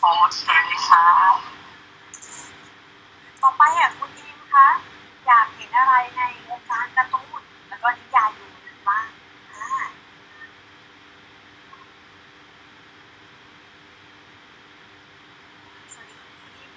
[0.00, 0.06] โอ
[0.36, 0.42] เค
[0.88, 1.04] ค่ะ
[3.42, 4.66] ต่อไปอะคุณอิมคะ
[5.26, 9.06] อยากเห็นอะไรในวงการการ์ตูนแล้วก็นิยายอยู่หรือบ้าง
[9.52, 9.84] อ่า
[15.92, 16.70] สวัสดีค่ะคุณอิม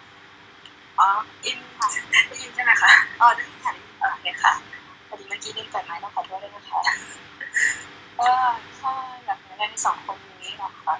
[1.05, 1.59] อ๋ออิม
[2.27, 2.91] ได้ยินใช่ไหมคะ
[3.21, 4.53] อ๋อได้ยินค่ะได้ยินโอเคค่ะ
[5.07, 6.81] พอดีเมื่อกี้ลืมเปิดไมค์ต้องขอโทษด้วยนะคะ
[8.19, 8.31] ก็
[8.79, 8.91] ถ้า
[9.25, 10.95] อยากเห็นอะไรในสองคนนี้นะคะ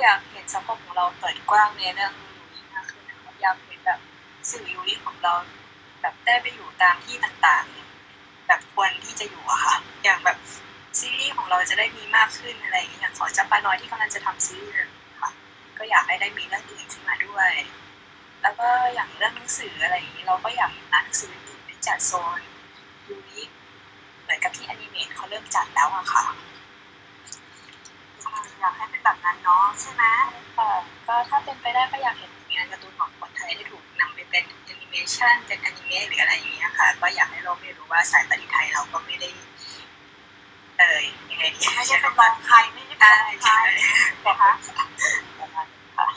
[0.00, 4.00] อยากเห็นสังคมของเราเปิดกว้างในเรื่องยูริมากขึ้นนะคะอยากเห็นแบบ
[4.50, 5.34] สื่อยูริของเรา
[6.00, 10.38] แบบได้ไปอยู่ตามที่ต่างๆ แบบควรที่จะอยู่อะค่ะ อย่างแบบ
[10.98, 14.74] ซีรีส์ของเราจะได้มีมากขึ้นอะไรอย่างเงี้ยอย่างขอจับปลาน้อยที่กำลังจะทำซีรีส์
[15.20, 15.30] ค่ะ
[15.78, 17.52] ก็อยากให้ได้มีเรื่องอื่นขึ้นมาด้วย
[18.42, 22.40] แล้วก็อย่างเรื่องหนังสืออะไรอย่างนี้เราก็อยากเห็นร้านหนังสืออื่นๆจัดโซน
[23.08, 23.42] ยูริ
[24.22, 26.24] เหมือนกับที่อนิเมะเขาเริ่มจัดแล้วอะค่ะ
[28.24, 30.02] อ่าอยากให้เป็นแบบนั้นเนาะใช่ไหม
[30.56, 30.70] ค่ะ
[31.06, 39.28] ก็ถ้าเป็นไปได้ก็อยากเห็นงานการ์ตูนของคนไทยได้ถูกนำไปเป็นแอนิเมชันเป็นอนิเมะหรืออะไรอย่างเงี้ยค่ะ ก็อยากให้โลกได้รู้ว่าสายผลิตไทยเราก็ไม่ได้
[40.78, 43.58] เอ่ยยังไงดีไม่ใช่เป็นรองใครไม่ใช่เป็นใช่รองใครใช่
[44.26, 44.52] นะคะ
[45.38, 46.08] ประมาณนั้นค่ะ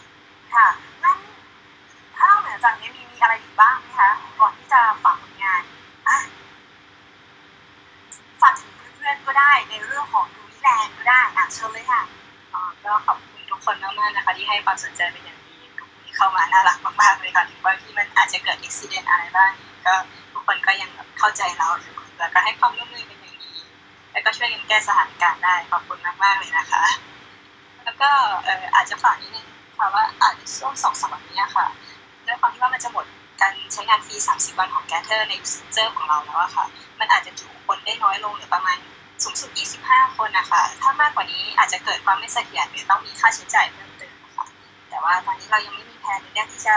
[0.53, 0.67] ค่ะ
[1.03, 1.17] งั้น
[2.24, 4.09] ถ้านอกเหนือจากนี้มีมีอะไรอีกบ้างไหมคะ
[4.39, 5.61] ก่อนที่จะฝากผลงาน
[6.07, 6.17] อะ
[8.41, 12.01] ฝากถึงเพื่อนๆก็ได้ในเรื่องของยูนิแลนก็ได้อะเชิญเลยค่ะ
[12.53, 19.51] อ๋อก็ขอบคุณทุกคนมากๆนะคะ ที่ให้ความสนใจเป็นอย่างดีทุกคนที่เข้ามาน่ารักมากๆเลยค่ะถึงบางที่มันอาจจะเกิดอุบิเหตุอะไรบ้าง
[19.86, 19.93] ก็
[20.34, 21.69] ทุกคนก็ยังเข้าใจเรา
[22.19, 23.53] แล้วก็ให้ความร่วมมือเป็นอย่างดี
[24.11, 26.84] แล้วก็ช่วยกันแก้สถานการณ์ได้ขอบคุณมากๆเลยนะคะ
[27.86, 28.09] แล้วก็
[28.43, 29.47] เอ่ออาจจะฝากนิดนึง
[29.78, 31.65] ค่ะว่าอาจจะช่วงสองสามวันนี้ค่ะ
[32.34, 33.06] ด้วยความที่ว่ามันจะหมด
[33.42, 36.66] การใช้งานฟรี 30 วันของ Gather ใน user ของเราแล้วอะค่ะ
[37.00, 38.78] มันอาจจะจุคนได้น้อยลงหรือประมาณ
[39.24, 39.52] สูงสุด
[39.84, 44.46] 25 คนนะคะ ถ้ามากกว่านี้อาจจะเกิดความไม่เสถียรหรือต้องมีค่าใช้จ่ายเพิ่มเติมนะคะ
[44.90, 46.76] แต่ว่าตอนนี้เรายังไม่มีแผนในเรื่องที่จะ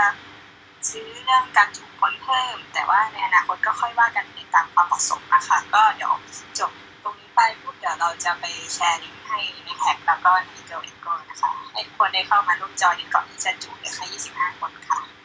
[0.90, 6.12] ซื้อเรื่องการจุคนเพิ่ม แต่ว่าในอนาคตก็ค่อยว่ากันในตามความเหมาะสมนะคะ ก็เดี๋ยว
[6.58, 6.70] จบ
[7.02, 8.44] ตรงนี้ไปปุ๊บเดี๋ยวเราจะไป
[8.74, 15.15] แชร์ลิงก์ให้ในแท็กแล้วก็ในโจเอ็กโกนะคะให้ทุกคนได้เข้ามาร่วมจอยกันก่อนที่จะจุเลยค่ะ 25 คนค่ะ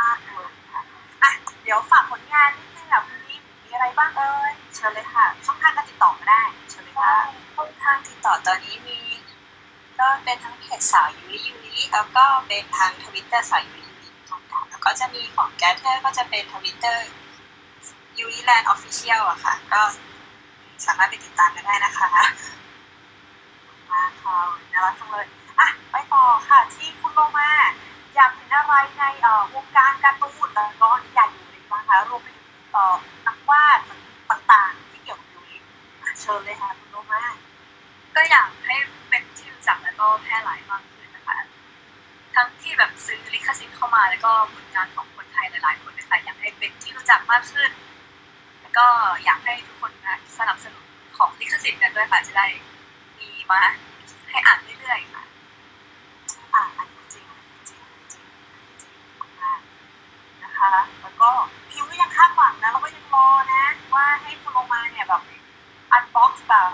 [0.00, 0.82] มากๆเลยค่ะ
[1.22, 1.30] อะ
[1.62, 7.14] เดี๋ยวฝากผลงานนิดนึงอะคุณนิ่มมีอะไรบ้างเอ่ยเชิญเลยค่ะ ช่องทางการติดต่อก็ได้เชิญเลยก็ค่ะ
[7.54, 8.98] ช่องทางติดต่อตอนนี้มี
[10.00, 17.06] ก็เป็นทั้งเพจสาวยูริยูริแล้วก็เป็นทางทวิตเตอร์สาวยูริยูริค่ะแล้วก็จะมีของ Gather ก็จะเป็นทวิตเตอร์
[18.18, 19.82] ยูริแลนด์ official อะค่ะ ก็
[20.86, 22.10] สามารถไปติดตามกันได้นะคะ
[23.90, 24.38] มาค่ะ
[24.72, 25.26] น่ารักจังเลย
[25.60, 27.50] อะไปต่อค่ะที่คุณโลมา
[28.14, 29.02] อยากเห็นอะไรใน
[29.54, 32.96] วงการการ์ตูนแล้วก็นิยายยูริบ้างคะรวมไปถึงเอ่อ
[33.26, 33.80] นักวาด
[34.30, 35.56] ต่างๆ ที่เกี่ยวกับยูริ
[36.02, 37.22] อ่เชิญเลยค่ะคุณโลมา
[38.16, 38.76] ก็อยากให้
[39.08, 41.38] เป็นที่รู้จักแล้วก็แพร่หลายมากขึ้นนะคะ
[42.34, 47.70] ทั้งที่แบบซื้อลิขสิทธิ์เข้ามาแล้วก็ผลงานของคนไทยหลายๆ คนนะคะอยากให้เป็นที่รู้จักมากขึ้น
[48.60, 48.86] แล้วก็
[49.24, 50.84] อยากให้ทุกคนนะสนับสนุน
[51.16, 52.46] ของลิขสิทธิ์กันด้วยค่ะจะได้
[53.18, 53.62] มีมา
[54.30, 55.22] ให้อ่านเรื่อยๆค่ะ
[56.54, 57.24] อะอันนี้จริง
[57.68, 57.82] จริง
[58.12, 58.24] จริง
[58.82, 58.94] จริง
[59.42, 59.60] มาก
[60.62, 61.30] นะคะ แล้วก็
[61.70, 65.22] พิมก็ยังคาดหวังนะแล้วก็ยังรอนะ ว่าให้คุณโลมาเนี่ยแบบ
[65.92, 66.70] อันบ็อกซ์แบบ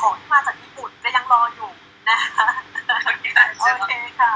[0.00, 1.70] ของที่มาจากญี่ปุ่นก็ยังรออยู่
[2.08, 2.46] นะคะ
[3.60, 4.32] โอเคค่ะ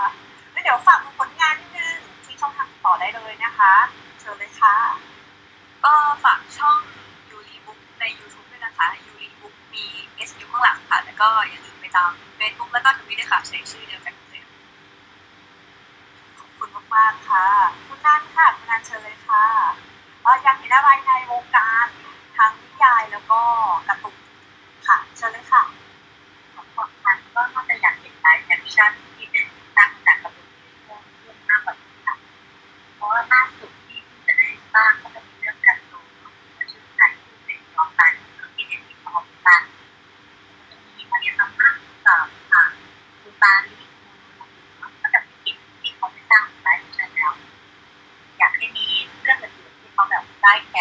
[0.53, 3.73] แล้วเดี๋ยวฝากผลงานนิดนึงที่ช่องทางติดต่อได้เลยนะคะ
[4.21, 4.77] เชิญเลยค่ะ
[5.85, 5.93] ก็
[6.25, 6.79] ฝากช่อง
[7.31, 9.85] ยูรีบุ๊กใน YouTube ด้วยนะคะยูรีบุ๊กมี
[10.29, 14.14] S อยู่ข้างหลังค่ะ แล้วก็อย่าลืมไปตาม Facebook แล้วก็ทวิตด้วยค่ะใช้ชื่อเดียวกันเลยขอบ
[16.73, 17.47] คุณมากๆค่ะ
[17.87, 19.45] คุณนันค่ะคุณนันเชิญเลยค่ะ
[20.43, 21.87] อยากเห็นอะไรในวงการ
[22.37, 23.41] ทั้งนิยายแล้วก็
[23.89, 24.17] การ์ตูน
[24.87, 25.63] ค่ะเชิญเลยค่ะ
[26.77, 29.47] ของฉันก็น่าจะอยากเห็น live action ที่เป็น
[29.77, 32.17] ตั้งแต่การ์ตูนที่เพิ่มขึ้นมากกว่านี้ค่ะ
[32.97, 34.93] เพราะว่าล่าสุดที่จะได้สร้าง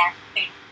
[0.08, 0.63] Exacto.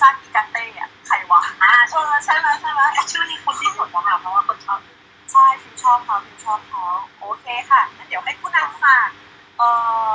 [0.00, 2.80] ซากิกาเต้อะใครวะอ่าเออใช่ไหมใช่ไหม
[3.10, 4.80] ชื่อนี้คุณที่สุดแล้วค่ะเพราะว่าคนชอบ
[5.32, 6.84] ใช่พิมชอบเขาพิมชอบเขา
[7.20, 9.08] โอเคค่ะงั้นเดี๋ยวให้คุณนันฝาก
[9.58, 9.68] เอ่
[10.10, 10.14] อ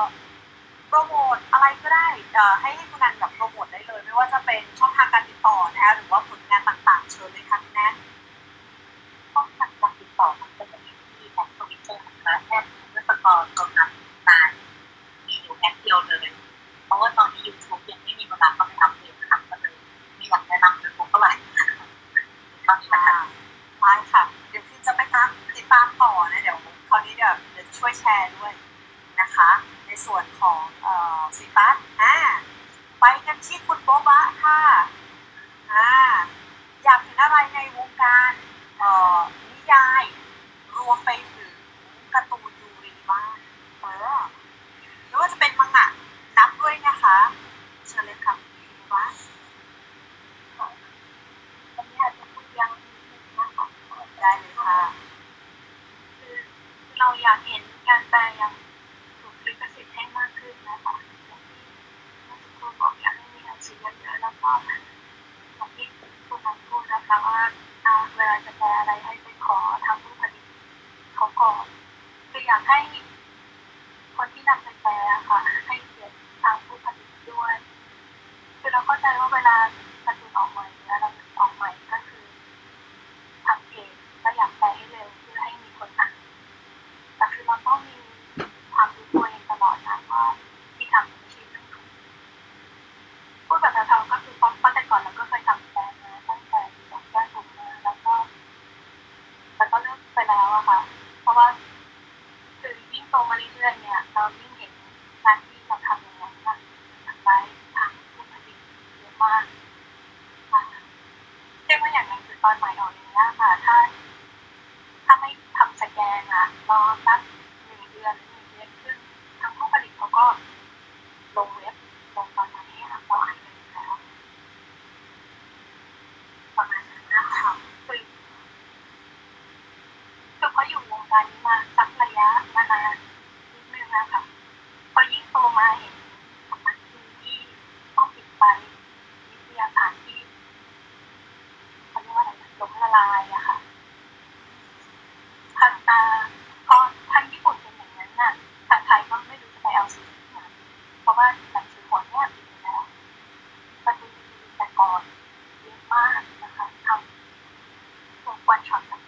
[0.88, 7.60] โปรโมทอะไรก็ได้เอ่อให้ให้คุณนันกับโปรโมทได้เลย ไม่ว่าจะเป็นช่องทางการติดต่อนะคะหรือว่าผลงานต่างๆ เชิญเลยค่ะ
[30.06, 30.62] ส่วนของ
[31.38, 32.16] สีปัสอ่า
[33.00, 34.60] ไปกันที่คุณโบบะค่ะ
[35.74, 35.76] อ
[36.84, 37.60] อยากเห็นอะไรใน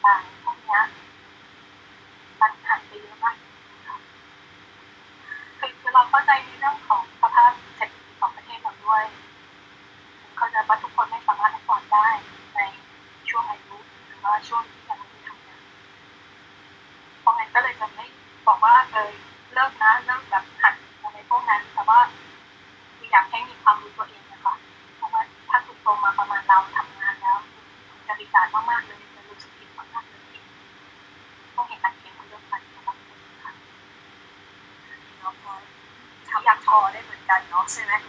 [0.05, 0.79] ต่างๆพวกนี้
[2.41, 3.35] มันหานไปเยอะมาก
[5.59, 9.03] คือเราเข้าใจในเรื่องของสภาพเศรษฐกิจของประเทศเราด้วย
[10.37, 12.07] เข้าใจว่าทุกคนไม่สามารถผ่อนได้
[12.55, 12.59] ใน
[13.29, 13.75] ช่วงอายุ
[14.07, 15.61] หรือว่าช่วงที่ยังไม่ทำงาน
[17.21, 18.05] เพราะงั้นก็เลยจะไม่
[18.47, 19.11] บอกว่าเออ
[37.77, 38.08] I'll.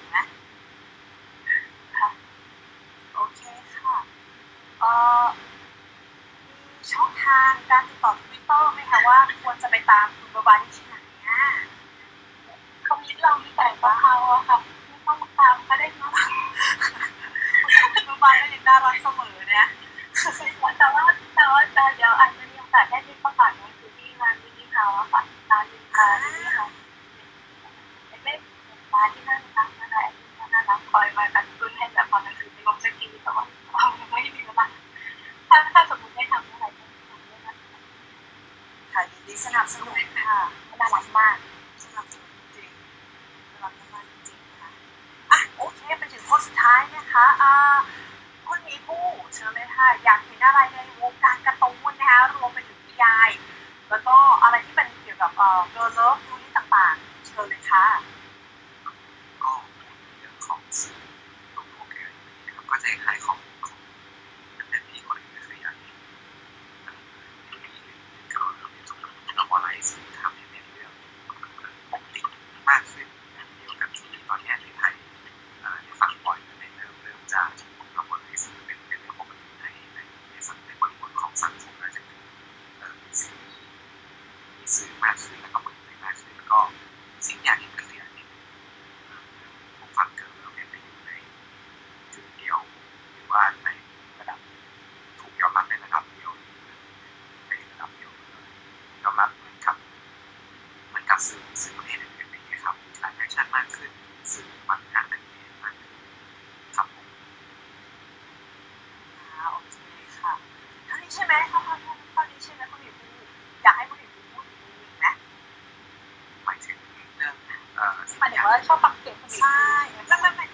[118.51, 119.62] ว่าชอบปักเปียกคนอื่นใช่
[120.07, 120.46] ไม่ไม่ไม่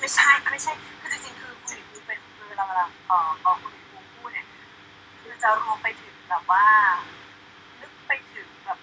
[0.00, 3.84] ไม่ใช่ไม่ใช่คือจริงๆคือคุณหญิงคือเป็นคือเราเวลาเออเออคุณหญิง
[4.14, 4.46] พูดเนี่ย
[5.20, 6.64] คือจะรวมไปถึงแบบว่า
[7.80, 8.78] นึกไปถึงแบบ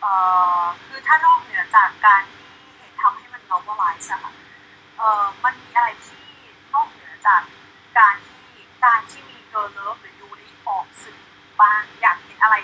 [0.00, 0.12] เอ่
[0.60, 4.34] อคือถ้านอกเหนือจากการที่เหตุทำให้มันเอาว่ายส์อะ
[4.98, 6.26] เอ่อมันมีอะไรที่
[6.74, 7.42] นอกเหนือจาก
[7.98, 8.46] การที่
[8.84, 11.20] การที่มีเกอร์เลิฟหรือยูริออกสื่อ
[11.60, 12.56] บ้างอยากเห็นอะไร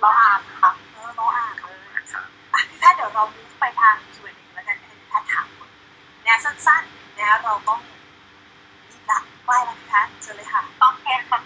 [0.00, 1.56] เราอ่านค่ะเออน้องอาร์ม
[2.80, 5.46] ถ้าเดี๋ยวเรามูฟไปทางส่วนหนึ่แล้วกันให้พี่แพถาม
[6.22, 7.72] เนี่ยสั้นๆนะเราก็
[8.88, 11.40] มีหลักใกล้แล้วพี่แพทย์เชิเลยค่ะโอเคค่ะ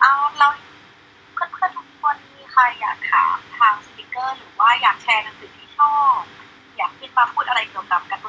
[0.00, 0.48] เอาเรา
[1.34, 6.20] เพื่อนๆทุกคนมีใครอยากถามทางสติกเกอร์ หรือว่าอยากแชร์หนังสือที่ชอบ
[6.76, 8.20] อยากขึ้นมาพูดอะไรเกี่ยวกับการ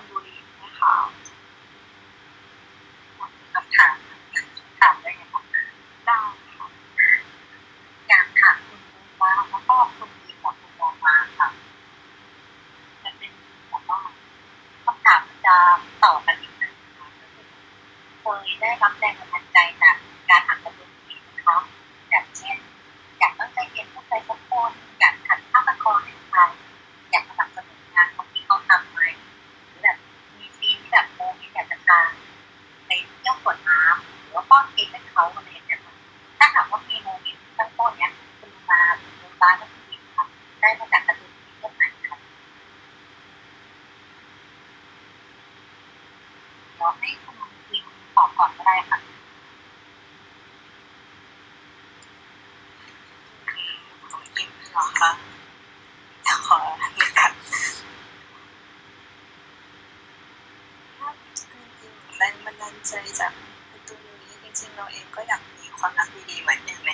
[62.88, 63.34] ใจจาก
[63.72, 66.92] การ์ตูนนี้จริงๆเราเองก็อยากมีความรักดีๆเหมือนอย่างใน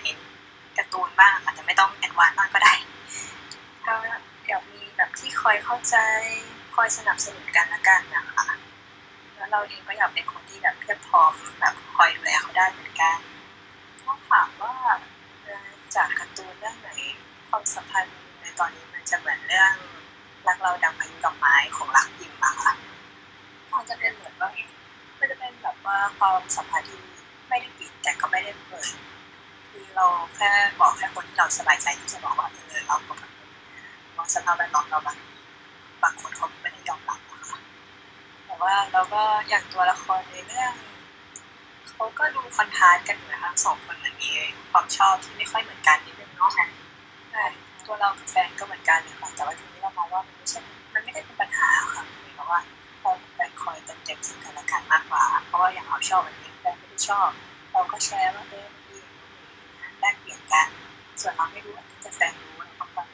[0.77, 2.73] การ์ตูนบ้างอาจจะไม่ต้องแอดวานมากก็ได้
[3.87, 3.95] ก็
[4.47, 5.95] อยากมีแบบที่คอยเข้าใจ
[6.75, 8.45] คอยสนับสนุนกันละกันนะคะ
[9.35, 13.17] แล้วเราเองก็อยากเป็นคนที่แบบเพียบพร้อมแบบคอยดูแลเขาได้เหมือนกัน
[14.05, 14.75] ก็ถามว่า
[15.95, 16.89] จากการ์ตูนเรื่องไหน
[17.49, 18.14] ความสัมพันธ์
[26.17, 26.99] ความสัมพันธ์ที่
[27.49, 28.89] ไม่ได้ปิดแต่ก็ไม่ได้เปิด
[29.71, 30.49] คือเราแค่
[30.79, 33.31] บอกแค่คนที่เราสบายใจที่จะบอกว่าเออเราก็แบบ
[34.17, 35.17] ว่าสภาพแวดล้อมเราบาง
[36.03, 37.59] บางคนเขาไม่ได้ยอมรับนะคะ
[38.45, 40.73] แต่ว่าเราก็อย่างตัวละครในเรื่อง
[41.89, 44.29] เขาก็ดูคอนทราสต์กันอยู่นะคะสองคนเหมือนมี
[44.71, 45.74] ความชอบที่ไม่ค่อยเหมือน
[57.07, 57.29] ชอบ
[57.71, 58.99] เราก็แชร์ว่าเออมันดี
[59.79, 60.67] นะแลกเปลี่ยนกัน
[61.21, 63.05] ส่วนเราไม่รู้อันที่จะแฟนรู้เราก็คอย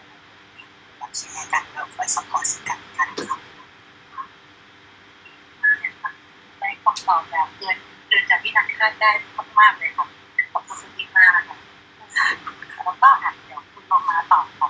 [0.97, 3.37] แบบแชร์กันแล้วคอย support ซึ่งกันและกันค่ะ
[6.59, 7.77] ได้คำตอบแบบเกิน
[8.07, 9.11] เกินจากที่นักคาดได้
[9.59, 10.05] มากๆเลยค่ะ
[10.53, 11.57] ขอบคุณคุณพิมากนะคะ
[12.83, 14.69] แล้วก็อะเดี๋ยวคุณลงมาตอบค่ะ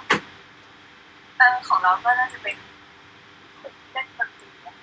[1.37, 2.55] เออของเราก็น่าจะเป็น
[3.91, 4.75] เล่นดนตรีอะ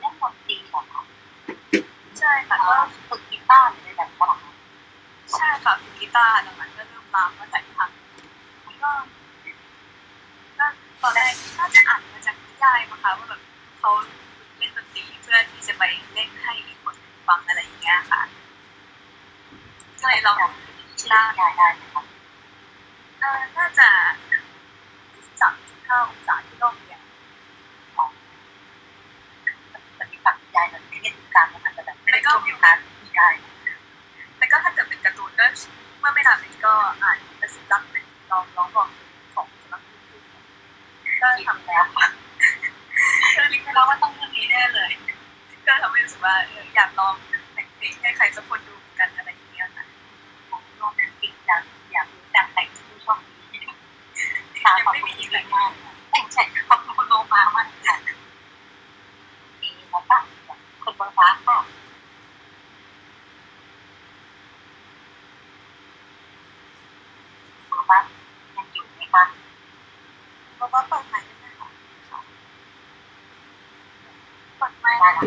[0.00, 1.02] เล่นดนตรีเหรอคะ
[2.15, 4.40] ใช่ค่ะก็ก็ฝึกกีตาร์ในแบบฝรั่ง
[5.32, 7.90] ใช่ค่ะฝึกกีตาร์หลังๆก็เริ่มลามมาจากทาง
[8.82, 8.90] ก็
[10.58, 10.66] ก็
[11.02, 13.40] ตอนแรกน่าจะอ่านมาจากนิยายมั้งคะว่าแบบ
[13.78, 13.90] เขา
[14.56, 16.96] เล่นดนตรีเพื่อที่จะไปเล่นให้อีกคน
[17.28, 18.22] ฟังอะไรอย่างเงี้ยค่ะ
[20.00, 20.36] ก็เลยลอง
[21.00, 21.10] ชื่อ
[21.40, 22.04] ยายได้ไหมคะ
[23.20, 23.88] เออน่าจะ
[25.40, 27.02] สามสิบห้าองศาที่โลกเนี่ย
[29.96, 32.74] แต่ที่ฝักยายมันไม่ได้ถึงกลางมันจะแบบ ไม่ได้ช่วงอยู่นะ
[33.18, 33.34] ยาย
[34.38, 35.44] แต่ก็ถ้าเกิดเป็นการ์ตูนก็
[36.00, 38.88] เมื่อไม่นานนี้ก็อ่านกระสิบรักเป็นลองร้องบอก
[39.34, 40.06] ของสำนักพิมพ์
[41.20, 42.08] ก็ที่ทำทำแล้วค่ะ
[43.36, 44.90] ก็คิดว่าว่าต้องเรื่องนี้แน่เลย
[45.66, 47.14] ก็ทำให้รู้สึกว่าเอออยากลอง
[47.54, 49.84] แต่งเพลงให้ใครสักคนดูกันอะไรอย่างเงี้ยค่ะ
[50.50, 51.62] ผมโรแมนติกอยาก
[51.92, 53.60] อยากรู้การแต่งที่ชอบนี้
[54.64, 55.70] ตาขอบคุณที่ดีมาก
[56.10, 57.96] แต่งใช่ขอบคุณโลมามากค่ะ
[59.62, 60.16] ดีแล้วก็
[60.82, 61.58] คนบนฟ้าค่ะ
[75.16, 75.18] อ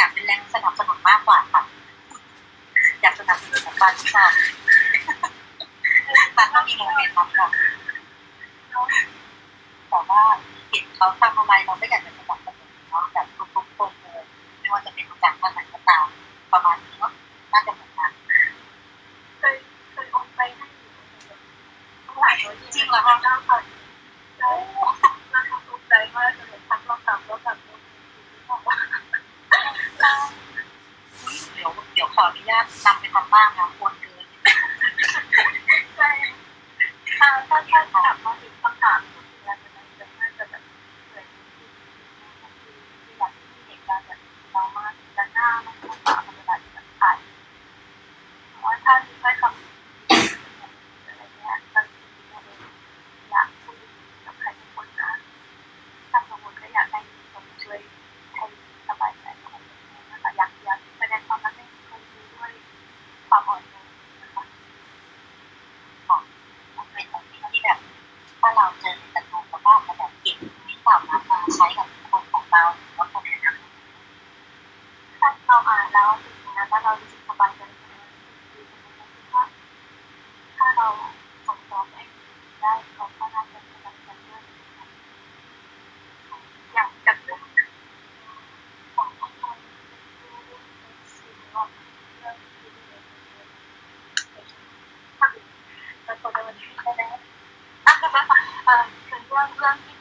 [0.00, 1.62] ยากเป็นแรงสนับสนุนมากกว่าค่ะ
[3.00, 4.30] อยากสนับสนุนกับการที่ชอบ
[33.29, 33.58] นำไปทำบ้างนะควรเกิ
[99.62, 99.99] 啊。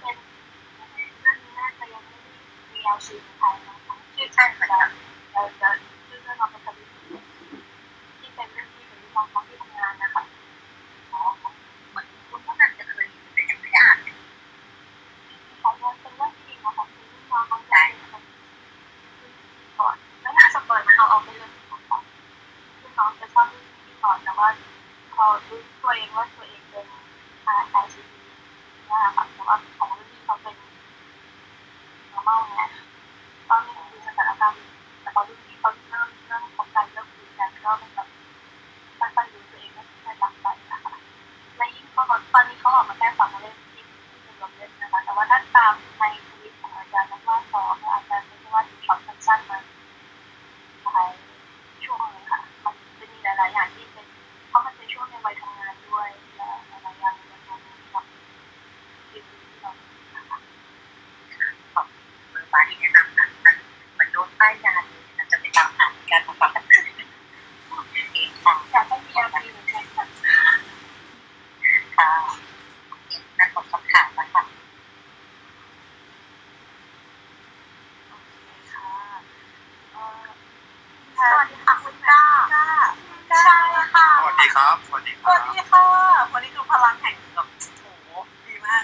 [85.29, 87.47] วัสดีคสรัวับสดีค่ะ วันนี้คือพลังแห่งแบบ
[87.81, 88.09] โอ้โห
[88.47, 88.83] ดีมาก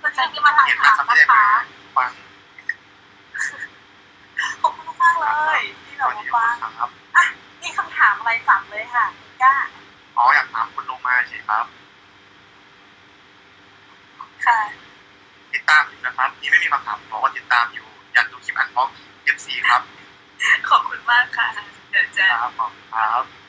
[0.00, 1.44] สวัสดีที่มาถ่ายเห็นถามนะคะ
[1.96, 2.10] ฟัง
[4.62, 5.26] ขอบคุณมากเล
[5.58, 7.24] ยที่เรามาฟังครับอะ
[7.62, 9.54] มีคำถามอะไรสั่งเลยค่ะคุณก้า
[10.16, 11.64] อ๋ออยากถามคุณลงมาใช่ครับ
[14.46, 14.58] ค่ะ
[15.52, 18.88] ติดตามอยู่นะครับนี่ไม่มีคำถามบอกว่าติดตามอยู่อยากดูคลิปอันบ็อก
[19.24, 19.82] เอฟซีครับ
[20.70, 21.48] ขอบคุณมากค่ะ
[21.90, 23.39] เดี๋ยวจะครับขอบคุณครับ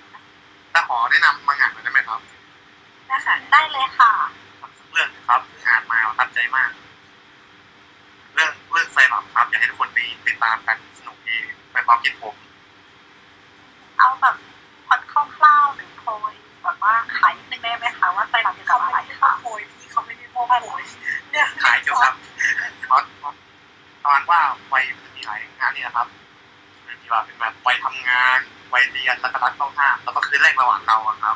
[26.92, 28.40] มันมีว่าเป็นแบบวัยทำงาน
[28.74, 31.36] วัยเรียนแล้วก็รักต้องห้ามแล้วก็คือแรกระหว่างเราอะครับ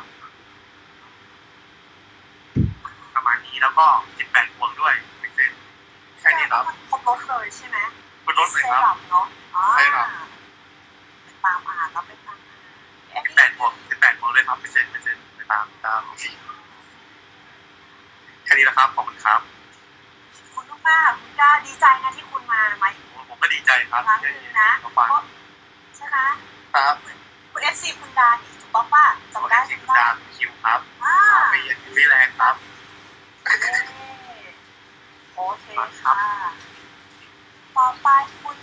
[3.14, 3.86] ประมาณนี้แล้วก็
[4.18, 5.52] สิบแปดพวงด้วยไม่เซ็น
[6.20, 7.78] แค่นี้ครับครบรถเลยใช่ไหม
[8.24, 10.06] บนรถเลยเซครับรั่มเนาะอ่าใช่ครับ
[11.22, 12.56] ไปตามอ่านแล้วไปตามอ่า
[13.20, 16.32] นสิบแปดพวงสิบแปดพวงเลยครับไม่เซ็นไม่เซ็นไปตามตามที่
[18.44, 19.40] แค่นี้นะครับขอบคุณครับ
[20.54, 22.86] คุณลูกมากคุณก้าดีใจนะที่คุณมาไหม
[23.28, 25.22] ผมก็ดีใจครับครั้งที่หนึ่งได้นะมาฟังเพราะ
[25.96, 26.18] ใช่ไหม
[26.74, 26.94] ครับ
[27.52, 31.16] คุณเอฟซีคุณดานี่ถูกต้องป่ะจำได้ที่ใช่คุณไหมดามคิวครับอ่า
[31.50, 32.54] ไปเรียนฟิแลนด์ครับ
[35.34, 35.66] โอเค
[36.02, 36.16] ค่ะ
[37.76, 38.08] ต่อไป
[38.42, 38.58] คุณ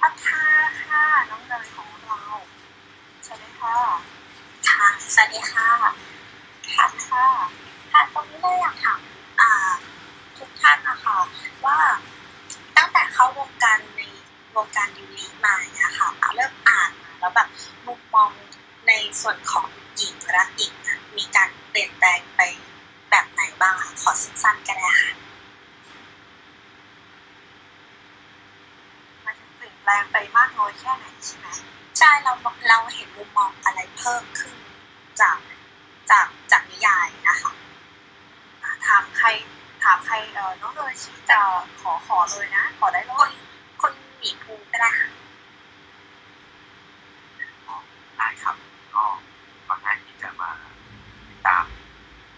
[0.00, 0.44] พัฒนา
[0.82, 2.22] ค่ะน้องเนยของเรา
[3.24, 3.74] ใช่ไหมคะ
[4.68, 5.68] ค่ะสวัสดีค่ะ
[6.74, 7.26] ค่ะค่ะ
[7.92, 9.00] ค่ะตรงนี้เลยอยากถาม
[9.40, 9.50] อ่า
[10.38, 11.16] ทุกท่านนะคะ
[11.64, 11.78] ว่า
[12.76, 14.00] ตั้งแต่เข้าวงการใน
[14.56, 17.48] วงการดิวลีมาเนี่ยค่ะเริ่มอ่านมาแล้วแบบ
[17.86, 18.30] มุมมอง
[18.88, 22.40] ในส่วนของหญิงรักหญิงอะมีการเปลี่ยนแปลงไป
[23.10, 25.12] แบบไหนบ้างคะขอสั้นๆก็ได้ค่ะ
[29.24, 31.46] มันจะเปลี่ยนแปลงไปมากน้อยแค่ไหนใช่ไหม
[31.98, 32.32] ใช่เรา
[32.68, 34.56] เราเห็นมุมมองอะไรเพิ่มขึ้น
[35.20, 35.38] จาก
[36.10, 37.52] จากจากนิยายนะคะ
[38.62, 39.28] อะถามใคร
[39.82, 41.40] ถามใครเออน้องเนยชี้จะ
[41.80, 43.32] ขอขอเลยนะ ขอได้เลคนย
[44.22, 47.78] สีภูก็ได้ค่ะ
[48.16, 48.56] ได้ครับ
[48.94, 49.04] ก็
[49.68, 50.50] ก่อนหน้าที่จะมา
[51.28, 51.64] ติดตาม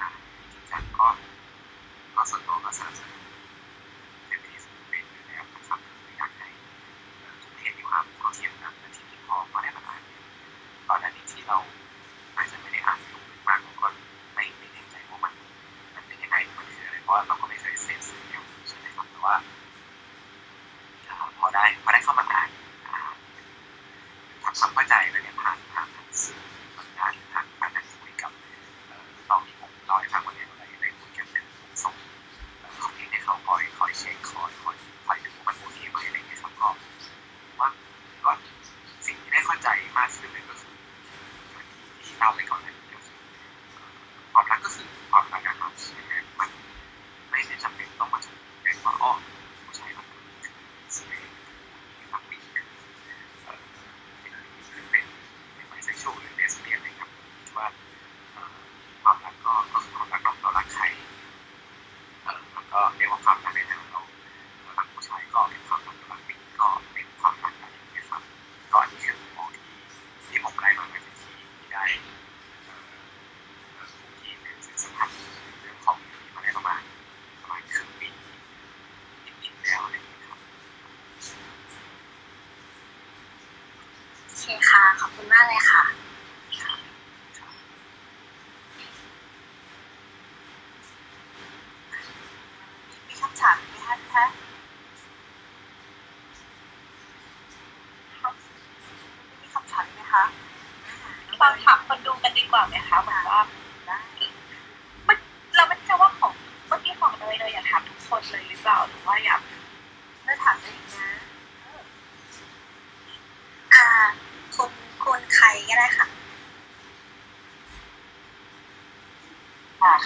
[0.00, 0.08] อ่า
[0.52, 1.08] จริงจังก็
[2.14, 3.23] ก็ส่วนตัวก็สนับสนุน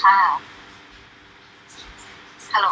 [0.08, 0.22] ค่ะ
[2.52, 2.68] ฮัลโหล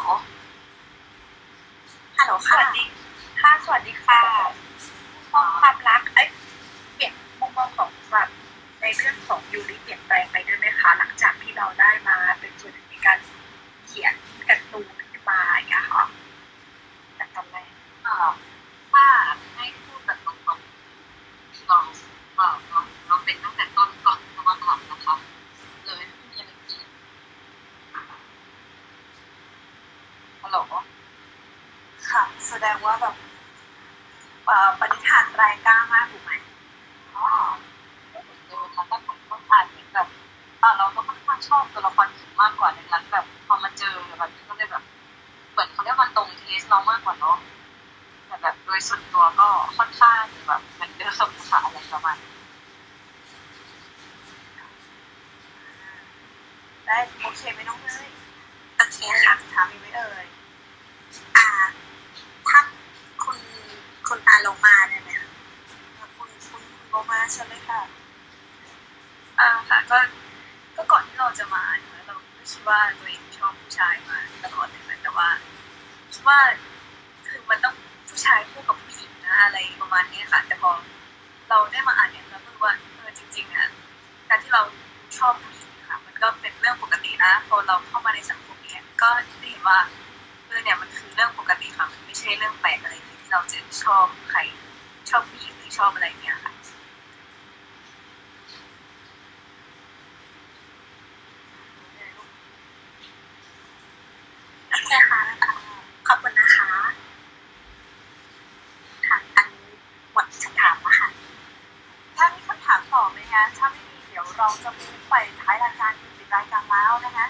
[116.66, 117.26] เมาส์นะคะ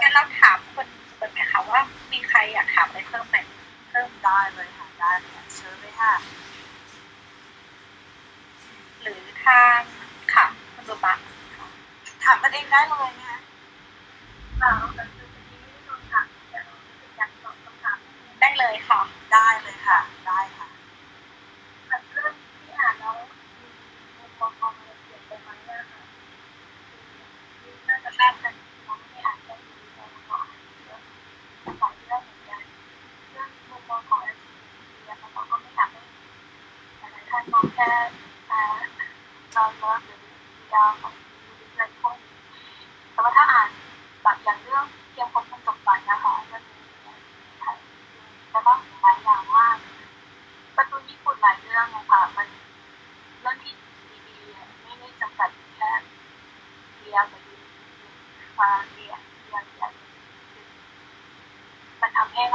[0.00, 0.86] งั้นเราถามคน
[1.18, 1.80] คนไหมคะว่า
[2.12, 3.36] มีใครอยากถามอะไรเพิ่มไหม
[3.88, 6.12] เพิ่มได้เลยค่ะได้เลยเชิญเลยค่ะ
[9.02, 9.80] หรือทาง
[10.34, 10.44] ค่ะ
[10.74, 11.18] คุณบุบัก
[12.24, 13.38] ถามประเด็นได้เลยนะ
[18.40, 19.00] ได้เลยค่ะ
[19.32, 20.38] ได้เลยค่ะได้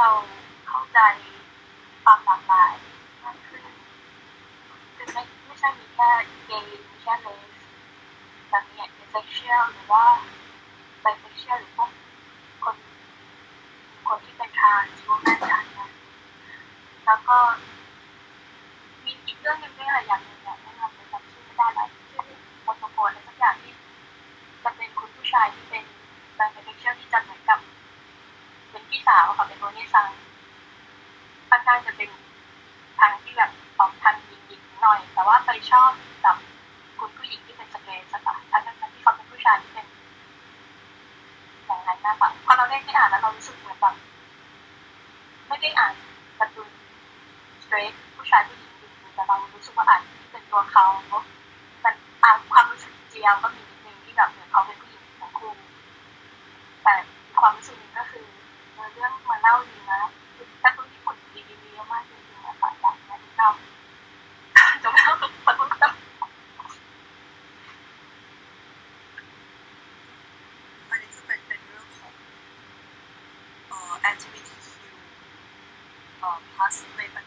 [0.04, 0.16] เรา
[0.68, 0.98] เข้าใจ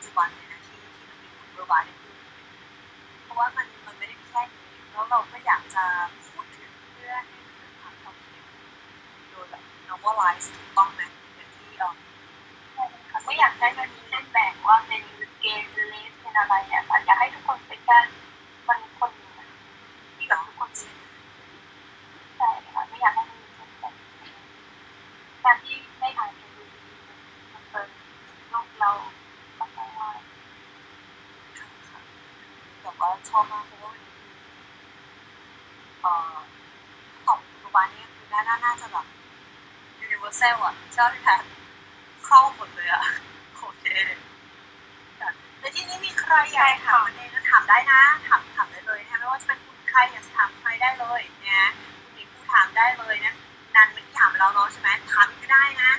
[0.08, 1.84] จุบันเลยนะที่ที่มันมีคุณเบอร์บาย
[3.24, 5.84] เพราะว่ามันมันไม่ได้แค่นี้แล้วเราก็อยากจะ
[6.30, 8.28] พูดถึงเพื่อให้มันเกิดความเข้าใจ
[9.30, 11.02] โดยแบบ normalize ถูกต้องไหม
[11.36, 11.92] อย่างที่เออ
[13.24, 15.02] ไม่อยากให้มันมีเส้นแบ่งว่าเป็น
[15.40, 17.98] เกย์เลสเป็นอะไรเนี่ยค่ะอยากให้ทุกคนเป็นแค่
[18.68, 19.48] มันคนหนึ่งอะ
[20.16, 20.90] ที่แบบทุกคนมี
[22.38, 23.94] ใช่ค่ะไม่อยากให้มันมีเส้นแบ่ง
[25.44, 26.82] การที่ไม่อ่านเกย์ดูดี
[27.54, 27.90] มันเปิด
[28.50, 28.92] โลกเรา
[29.60, 30.18] มากมาย
[32.82, 34.30] แบบว่า ชอบมากเพราะว่ามันคือ
[36.02, 36.36] เอ่อ
[37.26, 39.06] ของปัจจุบันนี้คือน่าน่าจะแบบ
[40.06, 41.38] universal อะใช่ไหมคะ
[42.26, 43.04] เข้าหมดเลยอะ
[43.58, 43.86] โอเค
[45.60, 51.64] แล้วที่นี้มีใครอยากถามประเด็นก็ถามได้นะถามถามได้เลยนะไม่ว่าจะเป็นคุณใครอยากถามใครได้เลยนะ
[52.04, 53.34] คุณหญิงผู้ถามได้เลยนะ
[53.76, 55.92] นันเมื่อกี้ถามเราเนาะใช่ไหมถามก็ได้นะ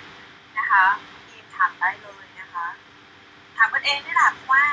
[0.58, 0.84] นะคะ
[1.28, 2.66] ทีมถามได้เลยนะคะ
[3.56, 4.64] ถามกันเองนี่แหละเพราะว่า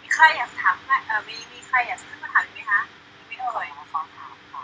[0.00, 2.80] มีใครอยากถามไหมเออมีมี ใครอยากจะขึ้นมาถามอีกไหมคะ
[3.14, 4.62] มีไหม่เอ่ยขอถามค่ะ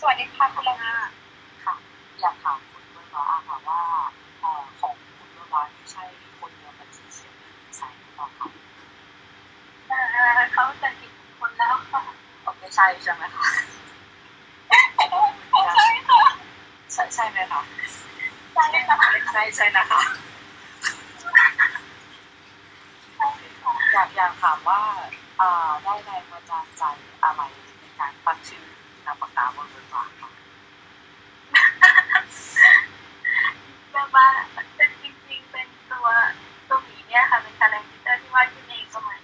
[0.00, 0.76] สวัสดีค่ะคุณลา
[1.64, 1.74] ค่ะ
[2.20, 3.80] อยากถามคุณเบอร์บาร์ค่ะว่า
[4.40, 6.04] เอ่อของคุณเบอร์บาร์ไม่ใช่
[6.40, 8.46] คนเดียวกับที่เขียนเรื่องนิสัยหรือเปล่าคะ
[10.52, 12.02] เขาจะกินคนแล้วค่ะ
[12.44, 13.44] อ๋อไม่ใช่ใช่ไหมคะ
[14.94, 16.22] ใช่ค่ะ
[16.92, 17.62] ใช่ใช่ไหมคะ
[18.54, 18.96] ใช่ค่ะ
[19.32, 20.00] ใช่ใช่นะคะ
[23.92, 25.08] อยากอยากถามว่าเอ่อ
[25.38, 26.82] ได้แรงบันดาลใจ
[27.22, 27.42] อะไร
[27.80, 28.64] ในการตั้งชื่อ
[29.06, 30.30] นามปากกาบนบอร์บาค่ะ
[33.92, 34.26] แบบว่า
[34.76, 36.06] เป็นจริงๆเป็นตัว
[36.68, 39.18] ตัวหมีเนี่ยค่ะเป็น character ที่วาดขึ้นเองสมัย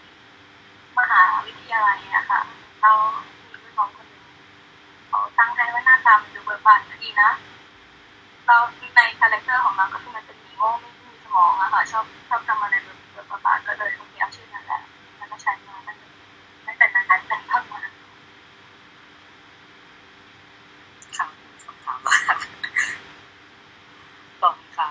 [0.98, 2.40] มหาวิทยาลัยอะค่ะ
[2.82, 2.92] เรา
[3.46, 4.24] มีรุ่นน้องคนหนึ่ง
[5.08, 7.30] เขาตั้งให้ว่าหน้าตามันดูเบิกบานดีนะ
[8.46, 8.56] เรา
[8.96, 14.80] ใน character ของเราก็คือมันเป็นหมีโง่ไม่มีสมองอะค่ะชอบชอบทำอะไรเบิกบานก็เลยโอเคเอาชื่อนั้นแหละ
[15.18, 15.76] แล้วก็ใช้มา
[16.66, 17.80] ตั้งแต่ตั้งแต่นั้นเป็นต้นมา
[21.18, 21.26] ค่ะ
[21.64, 22.16] คำถามว่า
[24.42, 24.88] ตอบค่ะ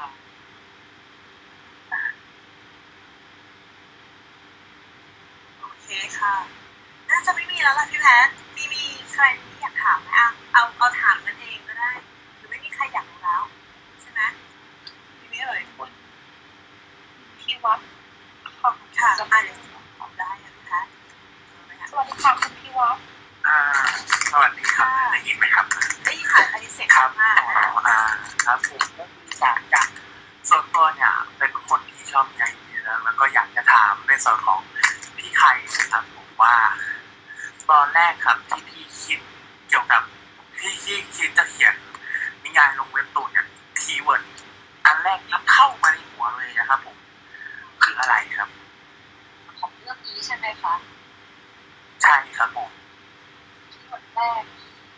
[5.59, 5.87] โอเค
[6.19, 6.33] ค่ะ
[7.09, 8.83] น่าจะไม่มีแล้วล่ะพี่แพทมีมี
[9.13, 11.91] ใครที่อยากถามไหมอะเอาเอาถามกันเองก็ได้
[12.37, 13.41] หรือไม่มีใครอยากรู้แล้ว
[14.01, 14.21] ใช่ไหม
[15.19, 15.61] มีไหมเอ่ย
[17.39, 17.79] พี่วัด
[18.61, 19.57] ขอบคุณค่ะอะเดี๋ยว
[19.99, 20.87] ตอบได้อะพี่แพท
[21.49, 22.97] เจอไหมคะ สวัสดีค่ะคุณพี่วัด
[23.47, 23.57] อ่า
[24.31, 25.65] สวัสดีครับได้ยินไหมครับ
[26.03, 27.97] ได้ยินค่ะอันนี้เสียง ครับ มาก อ๋ออ่า
[28.45, 29.81] ครับผมก็คืออยากจะ
[30.49, 34.61] ส่วนตัวเนี่ยเป็นคนที่ชอบใยดีแล้วแล้วก็อยากจะถามในส่วนของ
[35.17, 36.55] พี่ไข่นะครับผมว่า
[37.69, 39.19] ตอน แรกครับที่พี่คิด
[39.67, 40.01] เกี่ยวกับ
[40.59, 41.75] ที่ที่คิดจะเขียน
[42.43, 43.47] นิยายลงเว็บตูนเนี่ย
[43.79, 44.23] คีย์เวิร์ด
[44.85, 46.97] อันแรกที่เข้ามาในหัวเลยนะครับผม
[47.83, 48.49] คืออะไรครับ
[49.59, 50.73] ของเรื่องนี้ใช่ไหมคะ
[52.03, 52.71] ใช่ครับผม
[53.71, 54.43] ที่วันแรก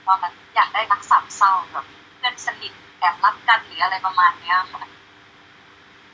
[0.05, 1.85] ตอนนั้นอยากได้รักสามเศร้าแบบ
[2.17, 4.83] เพื่อนสนิทแอบรักกันหรืออะไรประมาณเนี้ยค่ะ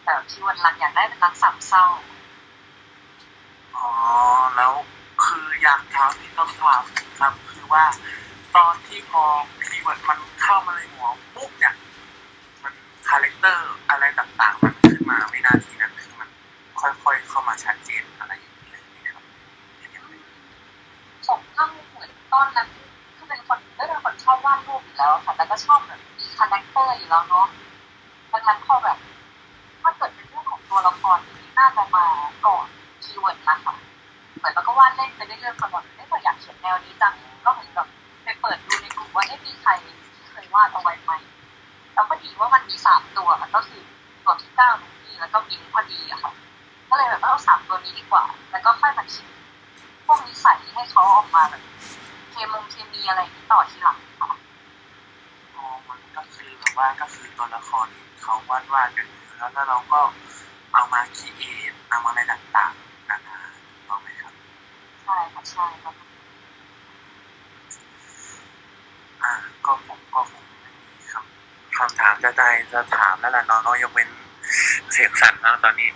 [0.04, 1.86] แต่ที่วันหลักอยากได้เป็นรักสามเศร้า
[3.76, 3.90] อ๋อ
[4.56, 4.99] แล้วคื
[5.70, 6.84] ออยากถามที่ต้องถาม
[7.20, 7.84] ครับ คือว่า
[8.56, 9.24] ตอนที่พอ
[9.66, 11.74] keyword มันเข้ามาในหัวปุ๊บเนี่ย
[12.64, 12.74] มัน
[13.08, 16.30] character อะไรต่างๆ มันขึ้นมาวินาทีนั้นคือมัน
[16.80, 18.84] ค่อยๆเข้ามาชัดเจนอะไรอย่างนี้เลย
[19.16, 19.24] ครับ
[21.28, 22.68] ผมก็เหมือนตอนนั้น
[23.16, 27.48] คือเป็นคนไม่เป็นคนชอบวาดรูปอยู่แล้วค่ะแต่ก็ชอบแบบมี character อยู่แล้วเนาะ
[28.32, 28.98] ดังนั้นพอแบบ
[29.82, 32.06] ถ้าเกิดเป็นเรื่องของตัวละครที่น่าจะมา
[34.80, 37.14] วาดเล่นไปเรื่อยๆจนแบบไม่เคยอยากเขียนแนวนี้จัง
[37.46, 37.88] ก็เหมือนแบบ
[38.24, 41.12] ไปเปิดดูในกลุ่มว่าได้มีใครที่เคยวาดเอาไว้ไหม
[41.94, 43.82] แล้วพอดีว่ามันมีสามตัวก็คือ
[44.24, 46.32] ตัวที่เก้าหนึ่งที่แล้วก็บินพอดีอะค่ะ
[46.90, 49.26] ก็เลยแบบเอาสามตัวนี้ดีกว่า แล้วก็ค่อยมาคิด
[50.06, 51.64] พวกนิสัยให้เขาออกมาแบบ
[52.32, 54.32] เคมงเคมีอะไรนี้ต่อทีหลังค่ะ
[55.56, 57.88] อ๋อมันก็คือแบบว่าก็คือตัวละคร
[58.22, 60.02] เขาวาดวาดกันอยู่แล้วแล้วเราก็
[60.74, 63.38] เอามาคิดเอทเอามาอะไรต่างๆนานา
[63.70, 64.34] ถูกต้องไหมครับ
[65.04, 65.96] ใช่ค่ะใช่ครับ
[69.24, 69.32] อ่า
[69.66, 74.10] ก็ผมก็คงไม่มีคำคำถาม จะได้จะถามแล้วล่ะน้องยกเป็น
[74.92, 75.90] เสียงสั่นมากตอนนี้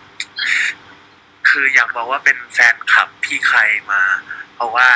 [1.50, 3.60] คืออยากบอกว่าเป็นแฟนคลับพี่ใคร
[3.92, 4.02] มา
[4.56, 4.90] เพราะว่า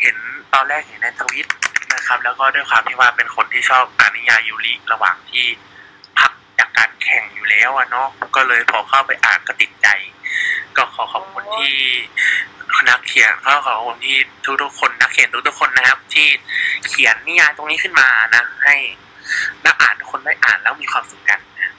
[0.00, 0.16] เห็น
[0.54, 1.46] ตอนแรกเห็นในทวิต
[1.94, 5.46] นะครับ แล้วก็ด้วยความที่ว่าเป็นคนที่ชอบอ่านนิยายยูริระหว่างที่
[6.18, 9.88] พักจากการแข่งอยู่แล้วอะเนาะก็เลยพอเข้าไปอ่านก็ติดใจ
[10.76, 11.74] ก็ขอขอบคุณที่
[12.88, 14.18] นักเขียนก็ขอขอบคุณที่
[14.62, 16.26] ทุกๆคนนักเขียนทุกๆคนนะครับ ที่
[16.88, 18.76] เขียนนิยายตรงนี้ขึ้นมานะ ให้
[19.66, 21.72] นักอ่านทุกคนได้อ่านแล้วมีความสุขกันนะ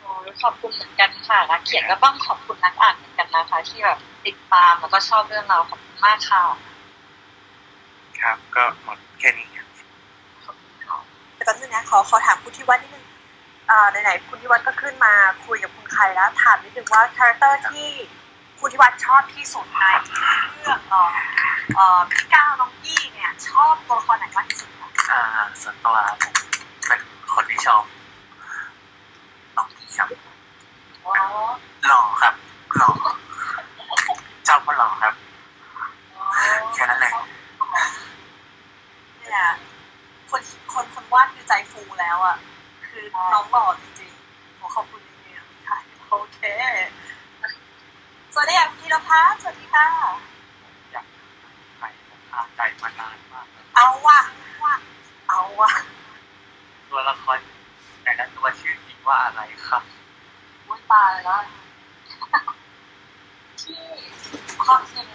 [0.00, 0.10] โอ้
[0.42, 6.42] ขอบคุณเหมือนกันค่ะนักเขียนก็ต้องขอบคุณนักอ่านเหมือนกันนะคะ ที่แบบติดตามแล้วก็ชอบเรื่องเราขอบคุณมากค่ะ
[8.20, 9.66] ครับ ก็หมดแค่นี้ครับ
[11.34, 13.04] แต่ตอนนี้นะขอขอถามคุณทิวัฒน์นิดนึง
[13.70, 15.12] อ่าไหนๆคุณทิวัฒน์ก็ขึ้นมา
[15.46, 17.88] คุยกับคุณใครแล้ว ถามนิดนึงว่าคาแรคเตอร์ที่
[18.60, 19.82] คุณทิวัฒน์ชอบที่สุดใน
[20.54, 21.10] เรื่องเอ่อ
[21.74, 26.32] เอ่อพี่ก้าวน้องยี่เนี่ย ชอบตัวละครไหนมากที่สุดคะอ่าส่วนตัวผม
[26.98, 27.84] เป็นคนที่ชอบ
[29.56, 30.08] น้องกี้ครับ
[31.04, 31.12] อ๋อ
[31.86, 32.34] หล่อครับ
[32.78, 32.90] หล่อ
[34.48, 35.14] ชอบเพราะหล่อครับ
[36.74, 37.12] แค่นั้นเลย
[39.18, 39.48] เนี่ย
[40.30, 40.40] คน
[40.72, 42.36] คนคนวาดคือใจฟูแล้วอะ
[42.86, 45.78] คือน้องหล่อจริงๆผมขอบคุณจริงๆค่ะ
[46.10, 46.40] โอเค
[48.34, 49.86] สวัสดีค่ะคุณธีรพัฒน์สวัสดีค่ะ
[50.92, 51.06] อยาก
[51.78, 54.20] ใส่ผมคาใจมานานมากแล้วเอาว่ะ
[54.64, 54.74] ว่ะ
[55.28, 55.70] เอาว่ะ
[56.92, 57.38] ตัวละคร
[58.02, 59.82] แต่ละตัวชื่อจริงว่าอะไรครับ
[60.66, 61.42] วุ้นตายแล้ว
[63.60, 63.80] ที่
[64.64, 65.06] ความจริง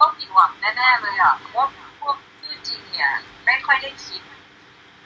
[0.00, 1.66] ต้องผิดหวังแน่ๆเลยอะเพราะว่า
[2.00, 3.10] พวกชื่อจริงเนี่ย
[3.44, 4.22] ไม่ค่อยได้คิด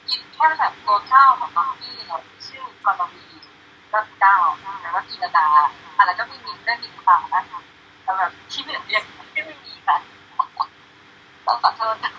[0.09, 2.17] คิดแค่แบบตัวเก้าของบางที่เรา
[2.47, 3.25] ชื่อกรวี
[3.91, 4.37] ก็เก้า
[4.81, 5.47] แต่ว่ากีรดา
[5.97, 7.61] อะไรก็มีมีได้มีความนะคะ
[8.03, 9.97] แต่แบบที่เหลือยังไม่มีค่ะ
[11.45, 12.16] ต้องขอโทษนะ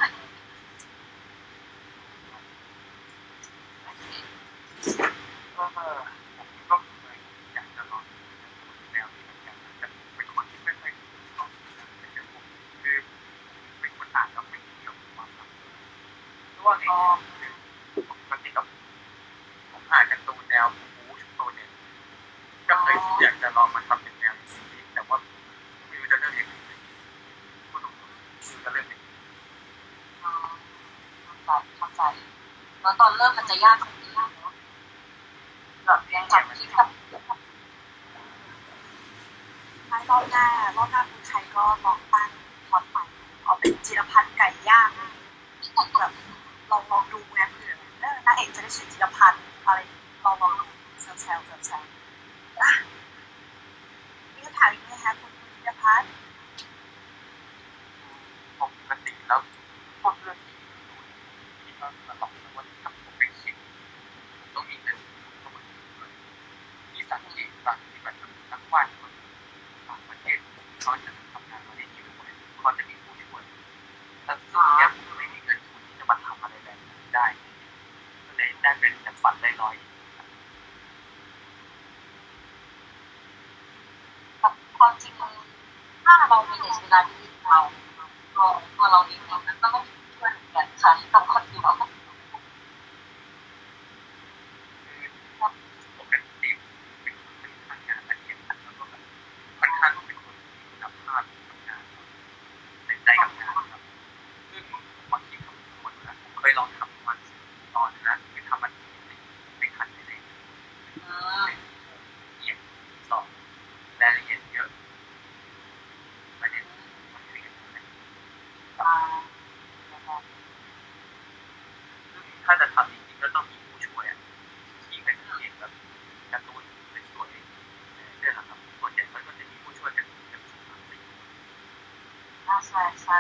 [132.79, 133.19] ช่ใช่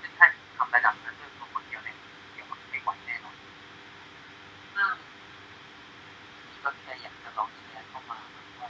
[0.00, 1.96] ซึ่งถ้าทำระดับนั้นด้วยตัวคนเดียวเนี่ย
[2.32, 3.36] เดี๋ยวมันไม่ไหวแน่นอน
[4.76, 4.96] อืม
[6.48, 8.68] นี่ก็แค่อยากจะลองแชร์เข้ามาว่า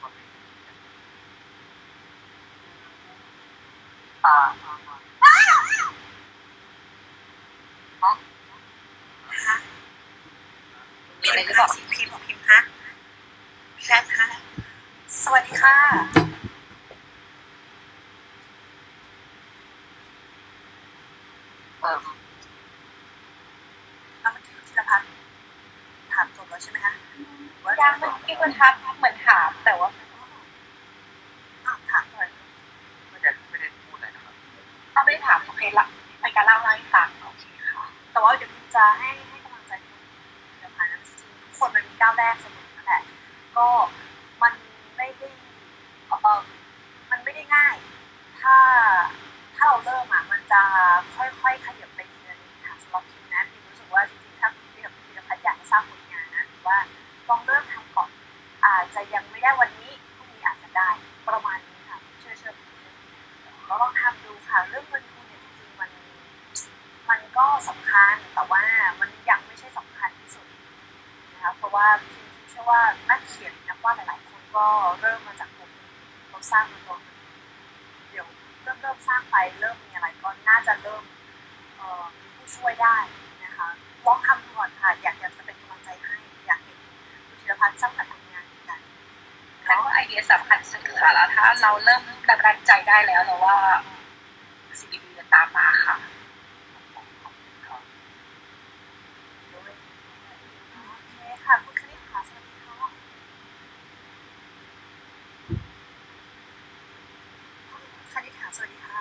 [0.00, 0.26] ว่าเป็น
[4.24, 4.36] อ่า
[11.20, 11.90] มีอะไรหรือเปล่าพิมพ์
[12.26, 12.58] พิมพ์ฮะ
[13.84, 14.26] แชทฮะ
[15.22, 15.76] สวัสดีค่ะ
[21.82, 21.98] เอ่อ
[24.20, 25.08] แล้วเมื่อกี้คุณธีรพัฒน์
[26.12, 26.92] ถามจบแล้วใช่ไหมคะ
[27.64, 27.72] ว่า
[28.42, 28.91] ยัง
[91.62, 93.56] เราเริ่มกระตันใจได้แล้วเราว่า
[94.78, 95.96] สิ่งดีๆจะตามมาค่ะ
[96.80, 96.86] โอ
[101.08, 101.14] เค
[101.44, 102.88] ค่ะคุณคณิตค่ะสวัสดีค่ะ
[107.94, 108.98] คุณคณิตค่ะสวัสดีค่ะ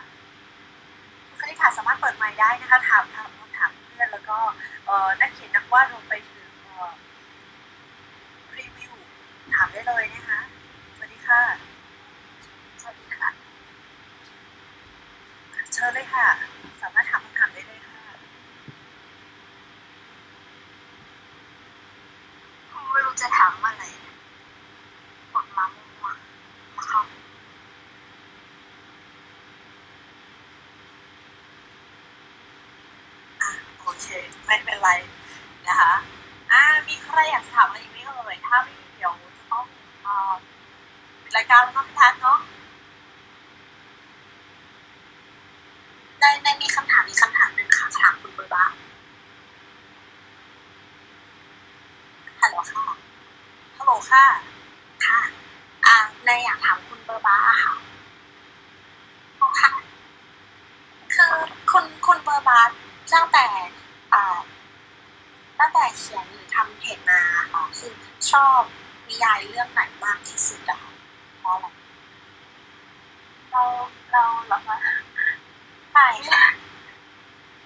[1.28, 4.38] คุณคณิตค่ะสามารถเปิดไมค์ได้นะคะ ถามถามถามเพื่อนแล้วก็
[4.86, 6.90] เอ่อนักเขียนนักวาดรวมไปถึงเอ่อ
[8.58, 8.94] รีวิว
[9.54, 10.40] ถามได้เลยนะคะ
[10.96, 11.42] สวัสดีค่ะ
[12.82, 13.30] สวัสดีค่ะ
[15.74, 16.26] เชิญเลยค่ะ
[16.82, 18.00] สามารถถามคำถามได้เลยค่ะ
[22.92, 23.84] ไม่รู้จะถามว่าอะไร
[25.34, 27.06] กดมามั่วๆนะครับ
[33.42, 33.50] อะ
[33.82, 34.08] โอเค
[34.46, 34.90] ไม่เป็นไร
[35.68, 35.94] นะคะ
[36.52, 39.66] อ่ามีใครอยากจะถามอะไรอีกไหมเอ่ยถ้าไม่มีเดี๋ยวจะต้อง
[40.06, 40.34] อ่อ
[41.24, 42.40] ปิดรายการแล้วเนาะพี่ทัศน์เนาะ
[46.20, 48.66] ได้ได้มีคำถามอีกคำถามหนึ่งค่ะถามคุณเบอร์บ้า
[52.42, 52.84] ฮัลโหลค่ะ
[53.78, 54.26] ฮัลโหลค่ะ
[55.06, 55.20] ค่ะ
[55.86, 57.74] อ่าในอยากถามคุณเบอร์บ้าค่ะ
[59.62, 59.72] ค่ะ
[61.16, 61.34] คือ
[61.72, 62.60] คุณคุณเบอร์บ้า
[63.14, 63.46] ตั้งแต่
[64.14, 64.38] อ่า
[65.62, 67.22] ตั้งแต่เขียนหรือทำเพจมา
[67.54, 67.94] ค่ะคือ
[68.32, 68.62] ชอบ
[69.08, 70.80] นิยายเรื่องไหนมากที่สุดอะ
[71.40, 71.66] เพราะอะไร
[73.52, 73.64] เรา
[74.12, 74.78] เราเหรอคะ
[75.94, 76.44] ใช่ค่ะ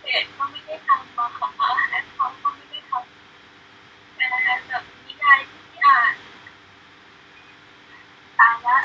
[0.02, 1.52] เพจก็ไม่ได้ทำมาของ
[1.92, 4.26] และเขาก็ไม่ได้ทำแต่
[4.68, 6.14] แบบนิยายที่อ่าน
[8.40, 8.78] ตายละ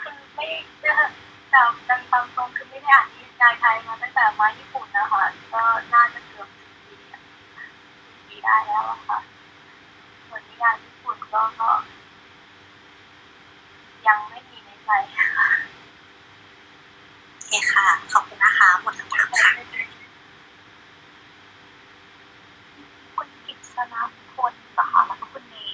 [0.00, 0.46] คือไม่
[0.82, 0.92] จะ
[1.50, 1.62] แต่
[2.10, 5.22] ตามตรงคือไม่ได้อ่านนิยายไทยมาตั้งแต่มาญี่ปุ่นนะคะ
[5.52, 5.62] ก็
[5.92, 7.20] น่าจะเกือบสิบปีอะ
[8.06, 9.18] สิบปี ได้แล้วอะค่ะ
[10.26, 11.70] ส่วนนิยายญี่ปุ่นก็ก็
[14.06, 14.90] ยังไม่มีในใจ
[15.36, 15.48] ค่ะ
[17.34, 19.50] โอเคค่ะ ขอบคุณนะคะ หมดคำถามค่ะ
[23.16, 23.94] คุณกิษณ
[24.34, 25.72] พลเหรอคะแล้วก็คุณเนย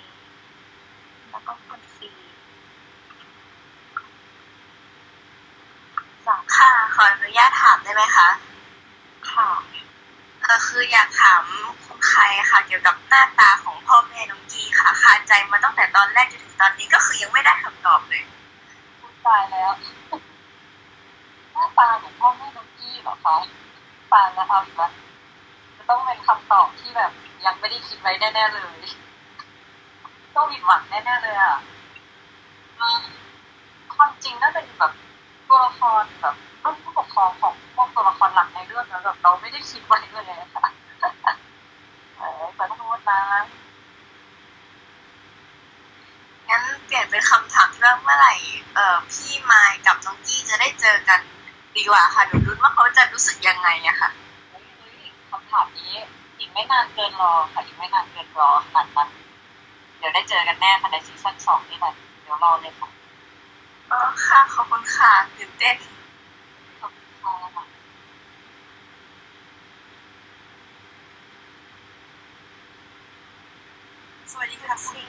[1.31, 2.11] แล้วก็คุณซี
[6.27, 8.29] สามค่ะ ขออนุญาตถามได้ไหมคะ
[9.33, 9.49] ค่ะ
[10.47, 11.43] เออคืออยากถาม
[11.85, 18.23] คุณใครค่ะ เกี่ยวกับหน้าตาของพ่อแม่น้องกีค่ะคาใจมาตั้งแต่ตอนแรกจนถึงตอนนี้ก็คือยังไม่ได้คำตอบเลย
[19.01, 19.70] พูดตายแล้ว
[21.52, 23.36] หน้าตาของพ่อแม่น้องกีเหรอคะ
[24.12, 24.93] ตายแล้วเอาอีกแล้ว
[25.77, 27.12] จะต้องเป็นคำตอบที่แบบ
[27.44, 28.78] ยังไม่ได้คิดไว้แน่ๆเลย
[30.35, 31.56] ต้องผิดหวังแน่ๆเลยอะ
[33.94, 34.93] ความจริงน่าเป็นแบบ
[35.48, 40.66] ตัวละครแบบรุ่นผู้ปกครองของพวกตัวละครหลักในเรื่องแล้วแบบเราไม่ได้คิดไว้เลยอะค่ะ
[42.16, 43.20] เออขอโทษนะ
[46.48, 48.35] งั้นเปลี่ยนเป็นคำถามที่ว่าเมื่อไหร่
[48.74, 51.20] เอ่อพี่ไมค์กับน้องกี้จะได้เจอกัน
[51.77, 54.10] ดีกว่าค่ะหนูรุ้นว่าเขาจะรู้สึกยังไงอะค่ะ
[54.51, 54.97] เฮ้ยเฮ้ย
[55.31, 55.93] คำถามนี้
[56.39, 59.09] อีกไม่นานเกินรอค่ะอีกไม่นานเกินรอขนาดนั้น
[59.98, 62.89] เดี๋ยวได้เจอกันแน่ค่ะในซีซั่นสองนี่แหละเดี๋ยวรอเลยค่ะ
[63.91, 65.77] อ๋อค่ะขอบคุณค่ะตื่นเต้น
[66.81, 67.67] ขอบคุณค่ะ
[74.31, 75.07] สวัสดีค่ะคุณ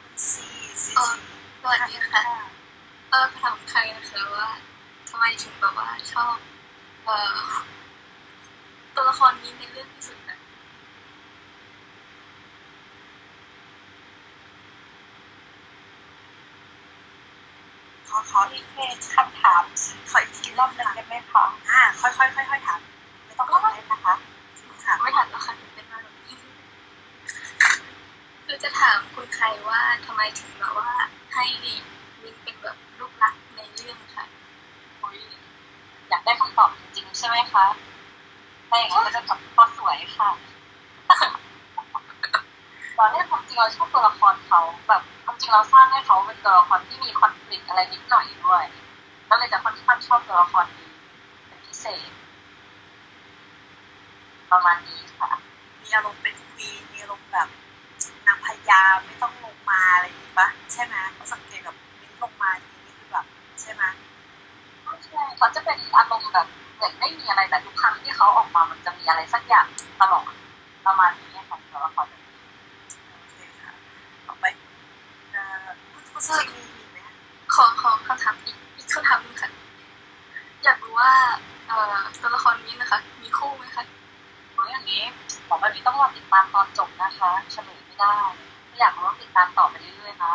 [0.00, 0.46] คุณซี
[0.84, 0.92] ซี
[1.60, 2.24] สวัสดีค่ะ
[3.10, 4.48] เออถามใครนะคะว่า
[5.08, 6.36] ทำไมถึงแบบว่าชอบ
[7.04, 7.40] เอ่อ
[8.94, 10.18] ตัวละครนี้ในเรื่องที่สุด
[18.20, 19.62] นะขอขอมีเพจคำถาม
[20.10, 22.80] ขออีกทีรรออบบหหนึ่นึงงได้ไหมคะอ่าค่อยๆค่อยๆถาม
[23.24, 24.14] ไม่ต้องเล่นนะคะ
[24.84, 26.14] ค่ะไม่ทันแล้วค่ะตื่นเต้นมากเลย
[28.46, 30.90] คือจะถามคุณใครว่าทำไมถึงแบบว่า
[31.32, 34.24] ให้มินเป็นแบบลูกรักในเรื่องค่ะ
[34.98, 35.18] โอ้ย
[36.08, 37.66] อยากได้คำตอบจริงๆใช่ไหมคะ
[38.68, 40.30] ถ้าอย่างนั้นก็จะตอบข้อสวยค่ะ
[42.96, 48.64] ตอนแรกความจริงเราชอบตัวละครเขาแบบความจ ริงเราสร้างให้เขาเป็นตัวละครที่มีคอนฟ lict อะไรนิดหน่อยด้วย
[49.30, 50.90] ก็เลยจะค่อนข้างชอบตัวละครนี้
[51.48, 52.10] เป็นพิเศษ
[54.50, 55.30] ประมาณนี้ค่ะ
[55.82, 57.48] มีอารมณ์เป็นควีนมีอารมณ์แบบ
[58.26, 63.26] นางพญาไม่ต้องลงมาอะไรอย่างงี้ปะใช่ไหมเขาสังเกตแบบมิ้นลงมาทีนี้คือแบบ
[63.60, 63.82] ใช่ไหม
[65.06, 69.66] ใช่เขาจะเป็นอารมณ์แบบเหมือนไม่มีอะไรแต่ทุกครั้งที่เขาออกมามันจะมีอะไรสักอย่าง
[70.00, 70.32] ตลอด
[70.86, 72.40] ประมาณนี้ค่ะตัวละครแบบนี้
[73.12, 73.72] โอเคค่ะ
[76.20, 76.48] รู้สึก
[77.54, 79.50] ขอขอคำถามอีกอีกคำถามหนึงค่ะ
[80.64, 81.12] อยากรู้ว่า
[81.68, 83.84] เอ่อตัวละครนี้นะคะ มีคู่ไหมคะ
[84.52, 85.02] เพราะอย่างนี้
[85.48, 88.16] บอกว่านี้ต้องรอติดตามตอนจบนะคะเฉลยไม่ได้
[88.68, 90.34] ถ้าอยากรู้ต้องติดตามต่อไปเรื่อยๆนะ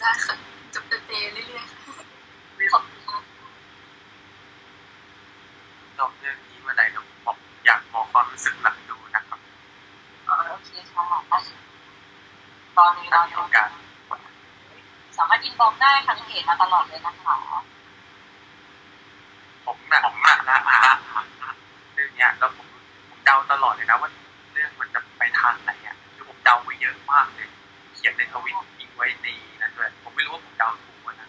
[0.00, 0.34] ได้ค่ะ
[0.74, 1.80] จบเตะๆเรื่อยๆค่ะ
[2.72, 3.22] ขอบคุณมาก
[5.98, 9.40] จบเรื่องนี้เมื่อไหร่เดี๋ยวผมอยากบอกความรู้สึกหลังดูนะครับ
[10.50, 11.40] โอเคค่ะ
[12.80, 13.68] ตอนนี้เรามีโอกาส
[15.18, 17.36] สามารถ inbox ได้ทางเพจมาตลอดเลยนะคะ
[19.64, 20.78] ผมน่ะผมน่ะนะอ่า
[21.24, 21.26] น
[21.94, 22.66] เรื่องเนี้ยแล้วผม
[23.08, 24.10] ผมเดาตลอดเลยนะว่า
[24.52, 27.48] เรื่องมันจะไปทางไหนอะคือผมเดาไว้เยอะมากเลย
[27.94, 29.26] เขียนในทวิตทิ้งไว้ใน
[29.60, 31.28] นั้นด้วยผมไม่รู้ว่าผมเดาถูกไหมนะ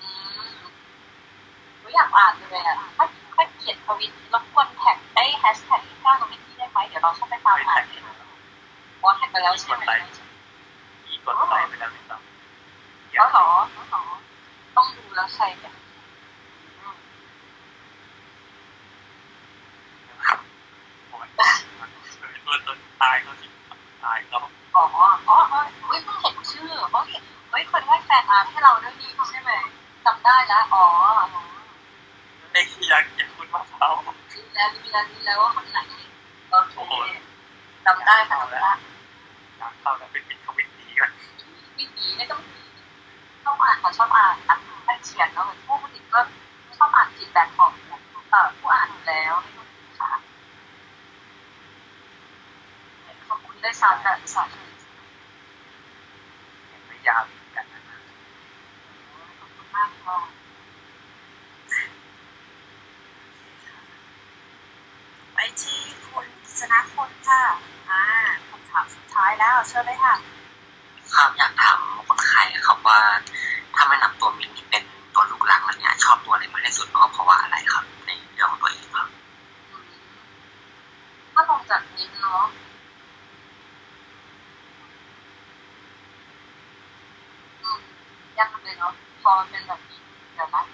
[0.00, 0.08] อื
[0.48, 8.28] หนูอยากอ่านเลยอะถ้าถ้าเขียนทวิตรบกวน tag ได้แฮชแท็กที่ข้างตรงนี้ได้ไหมเดี๋ยวเราเข้าไปตามไม่อ่า tag เลยเลยนะ
[9.04, 9.92] ว่าแท็กไปแล้วใช่ไหม
[11.06, 12.20] มีกดไลค์ไปแล้วหรือเปล่า
[13.14, 14.02] แล้วเหรอแล้วเหรอ
[14.76, 15.74] ต้องดูแล้วใครเนี่ย
[16.78, 16.96] อืม
[20.26, 20.38] ครับ
[21.08, 21.28] โอ้ย
[22.46, 23.46] ตัวตนตายเขาสิ
[24.04, 24.38] ตายเขา
[24.76, 25.36] อ๋ออ๋ออ๋อ
[25.86, 29.50] เฮ้ยเพิ่งเห็นชื่อเพราะเห็นเฮ้ยคนได้แฟนอาร์ตให้เราด้วยนี่ใช่ไหม
[30.04, 30.84] จำได้แล้วอ๋อ
[32.52, 35.78] เอ้ยอยากเห็นคุณมะพร้าว รู้แล้วรู้แล้วรู้แล้วว่าคนไหน
[36.50, 36.76] โอเค
[37.86, 38.72] จำได้ค่ะจำได้
[39.58, 41.10] อยากเข้าแล้วไปปิดทวิตนี้ก่อน
[41.78, 42.40] วิถีไม่ต้อง
[43.44, 46.20] ต้องอ่านเขาชอบอ่านอ่านเขียนเนาะเหมือนผู้ผลิตก็
[46.78, 47.70] ชอบอ่านฟีดแบ็กของ
[48.30, 49.68] เอ่อผู้อ่านอยู่แล้วไม่ต้อง
[50.00, 50.10] ค่ะ
[53.28, 54.48] ขอบคุณได้ซ้ำแบบสอน
[56.72, 57.82] ยังไม่ยาวอีกกันนะ
[59.38, 60.18] ขอบคุณมากค่ะ
[65.34, 66.26] ไปที่คุณ
[66.58, 67.42] ชนะคนค่ะ
[67.90, 68.02] อ่า
[68.48, 70.14] คำถามสุดท้ายแล้ว เชิญเลยค่ะ
[71.14, 71.78] ครับอยากถาม
[72.08, 72.98] คนไข้ครับว่า
[73.74, 74.84] ถ้าไม่นับตัวมินที่เป็น
[75.14, 79.08] ตัวลูกรักแล้วเนี่ยชอบตัวอะไรมากที่สุดก็เพราะว่าอะไรครับ ในเรื่องของตัวเองครับ
[79.70, 79.84] อืม
[81.32, 82.44] ถ้าลองจากนิ้นเนาะ
[87.62, 87.80] อืม
[88.38, 90.00] ยากเลยเนาะพอเป็นแบบนี้
[90.34, 90.64] เดี๋ยวนะ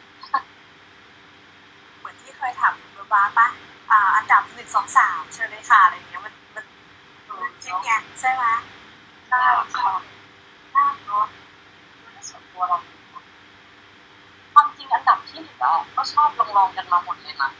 [1.98, 3.48] เหมือนที่เคยถามคุณบ้าปะ
[3.90, 6.22] อ่าอันดับหนึ่งสองสามเชิญเลยค่ะอะไรอย่างเงี้ย
[7.64, 7.90] มันมันมันคิดไง
[8.20, 8.44] ใช่ไหม
[9.28, 9.40] ได้
[9.74, 9.94] ค่ะ
[10.72, 11.26] ได้เนาะ
[12.12, 12.78] ในส่วนตัวเรา
[14.52, 17.50] ความจริงอันดับที่หนึ่งอะก็ชอบลองลองๆกันมาหมดเลยนะ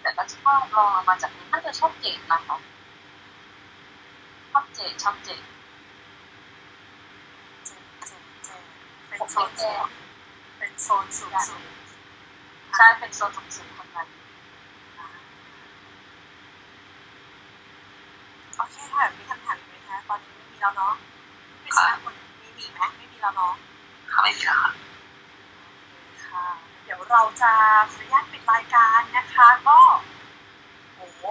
[0.00, 2.56] แต่ก็ชอบลองมาจากนี้น่าจะชอบเจดนะคะ
[4.50, 5.40] ชอบเจดชอบเจด
[7.66, 7.70] เจ
[8.06, 8.10] เจ
[8.44, 8.48] เจ
[9.08, 9.72] เป็นโซนแย่
[10.58, 11.60] เป็นโซนสูงสุด
[12.76, 14.08] ใช่เป็นโซนสูงๆคนนั้น
[18.56, 20.92] โอเคค่ะมีคำถามอีกไหมคะตอนนี้ไม่มีแล้วเนาะ
[21.62, 23.52] พี่ชนะคนมีมีไหมไม่มีแล้วเนาะ
[24.12, 24.74] ครับไม่มีแล้วครับ
[26.26, 26.44] ค่ะ
[26.82, 27.52] เดี๋ยวเรา จะ
[27.92, 29.78] ขออนุญาตปิดรายการนะคะ ก็
[30.96, 31.22] โอ้โห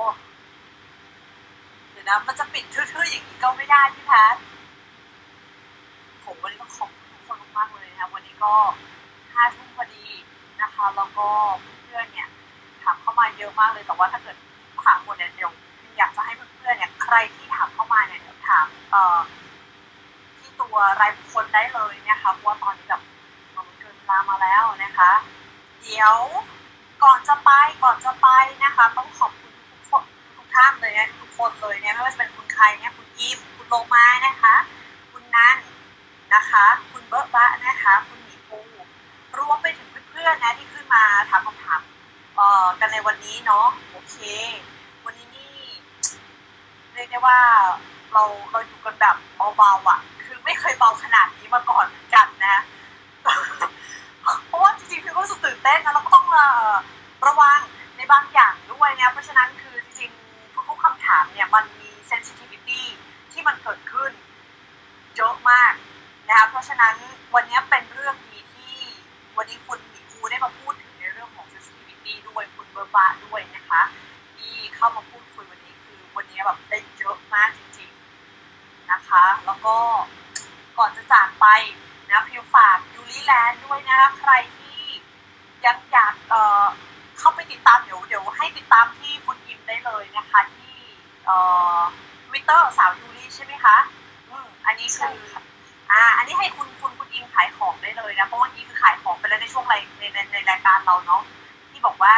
[1.92, 4.36] เดี๋ยวนะมันจะปิดทื่อๆอย่างนี้ก็ไม่ได้พี่แพท
[6.24, 8.54] ผมวันนี้ต้องขอบคุณทุกคนมากๆเลยนะคะวันนี้ก็
[9.34, 10.06] ห้าทุ่มพอดี
[10.62, 11.28] นะคะแล้วก็
[11.82, 12.28] เพื่อนเนี่ย
[12.84, 14.38] ถามเข้ามาเยอะมากเลยแต่ว่าถ้าเกิด
[14.84, 15.52] ถามหมดเนี่ยเดี๋ยว
[15.98, 19.18] อยากจะให้เพื่อนๆเนี่ยใครที่ถามเข้ามาเนี่ยเดี๋ยวถามเอ่อ
[20.40, 23.02] ที่ตัวรายบุคคลได้เลยนะคะเพราะว่าตอนนี้แบบ
[23.54, 25.12] เราเกินเวลามาแล้วนะคะ
[25.88, 26.16] เดี๋ยว
[27.04, 27.52] ก่อนจะไป
[27.84, 28.28] ก่อนจะไป
[28.64, 30.04] นะคะ ต้องขอบคุณทุกคน
[30.38, 34.56] ทุกท่านเลยนะทุกคนเลยเนี่ยไม่ว่าจะเป็นคุณใครเนี่ยคุณอิมคุณโลมานะคะ
[35.12, 35.58] คุณนัน
[36.34, 38.60] นะคะ คุณเบิร์ตบะนะคะ คุณหมีปู
[39.38, 41.82] รวมไปถึงเพื่อนๆนะที่ขึ้นมาถามคำถาม
[42.36, 44.16] เอ่อกันในวันนี้เนาะโอเค
[45.06, 45.56] วันนี้นี่
[46.94, 47.40] เรียกได้ว่า
[48.14, 49.16] เราเราอยู่กันแบบ
[49.58, 52.56] เบาๆอะ คือไม่เคยเบาขนาดนี้มาก่อนเหมือนกันนะ
[54.48, 56.28] เพราะว่าจริงๆพี่ ก็รู้สึกตื่นเต้นนะแล้วก็ต้อง
[57.28, 57.60] ระวัง
[57.98, 62.82] ในบางอย่างด้วยนะเพราะฉะนั้นคือจริงๆทุกๆคำถามเนี่ยมันมี sensitivity
[63.32, 64.12] ที่มันเกิดขึ้น
[65.16, 65.74] เยอะมาก
[66.28, 66.96] นะคะเพราะฉะนั้น
[67.36, 68.78] วันนี้เป็นเรื่องดีที่
[69.38, 73.82] วันนี้คุณหมีคูได้มาพูดถึงในเรื่องของ sensitivity ด้วยคุณเบอร์บาด้วยนะคะ
[74.36, 79.76] ที่เข้ามาพูดคุยวันนี้คือวันนี้แบบได้เยอะมากจริงๆนะคะ แล้วก็
[80.78, 81.48] ก่อนจะจากไป
[82.10, 84.67] นะพิวฝากยูริแลนด์ด้วยนะคะใครที่
[85.68, 86.66] ยังอยากเอ่อ
[87.20, 90.76] เข้าไปติดตามเดี๋ยวเดี๋ยวให้ติดตามที่คุณอิมได้เลยนะคะที่
[91.26, 91.38] เอ่
[91.78, 91.80] อ
[92.26, 93.78] ทวิตเตอร์สาวยูริใช่ไหมคะ
[94.30, 95.16] อืมอันนี้คือ
[95.92, 101.22] อ่า อันนี้ให้คุณคุณคุณอิมขายของได้เลยนะเพราะว่านี้คือขายของไปแล้วในช่วงในในในในรายการเราเนาะ
[101.72, 102.16] ที่บอกว่า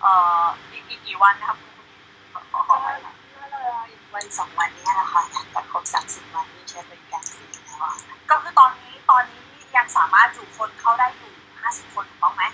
[0.00, 0.12] เอ่
[0.42, 2.02] ออีกอีกกี่วันนะครับคุณคุณอิม
[2.32, 5.22] ขอขอขอไปค่ะก็เลยวันวันสองวันนี้แหละค่ะ
[5.52, 7.94] แต่ครบสามสิบวันนี้ใช้บริการฟรีแล้วอะ
[8.30, 9.46] ก็คือตอนนี้ตอนนี้
[9.76, 12.44] ยังสามารถจุคนเข้าได้อยู่50คนถูกต้องไหม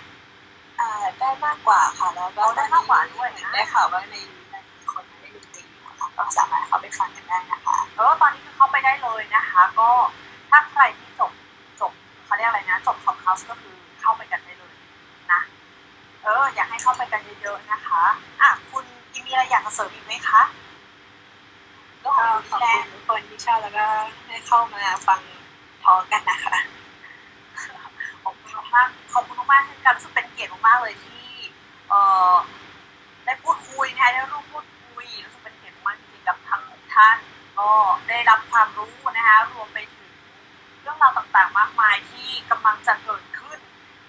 [0.79, 4.23] อ่าได้มา กกว่าค่ะ แล้วก็เราได้มากกว่าด้วยนะได้ข่าวว่าในนี้
[4.77, 9.89] มีคนมาเล่นดนตรีอยู่ค่ะก็สามารถเข้าไปฟังกันได้นะคะเออตอนนี้คือเข้าไปได้เลยนะคะ ก็
[10.49, 11.31] ถ้าใครที่จบ
[11.81, 11.91] จบ
[12.25, 14.75] เขาเรียกอะไรนะ จบคอมคาสก็คือเข้าไปกันได้เลย
[15.31, 15.41] นะ
[16.23, 18.03] เอออยากให้เข้าไปกันเยอะๆนะคะ
[18.41, 20.41] อะคุณอีมีอะไรอยากจะเสริมอีกไหมคะ
[22.03, 22.59] ก็ขอบคุณ
[22.91, 23.85] ทุกคนที่ชอบแล้วก็
[24.27, 25.19] ได้เข้ามาฟัง
[25.83, 26.57] ทอกันนะคะ
[28.23, 31.14] ขอบคุณมากๆขอบคุณมากๆเช่นกันรู้สึกเป็นเกียรติมากๆเลยที่
[31.89, 32.01] เอ่
[32.31, 32.35] อ
[33.25, 37.17] ได้พูดคุยนะคะได้ร่วมพูดคุยรู้สึกเป็นเกียรติมากจริงๆกับทั้งหกท่าน
[37.59, 37.69] ก็
[38.09, 40.11] ได้รับความรู้นะคะรวมไปถึง
[40.81, 43.59] เรื่องราวต่างๆ มากมายที่กำลังจะเกิดขึ้น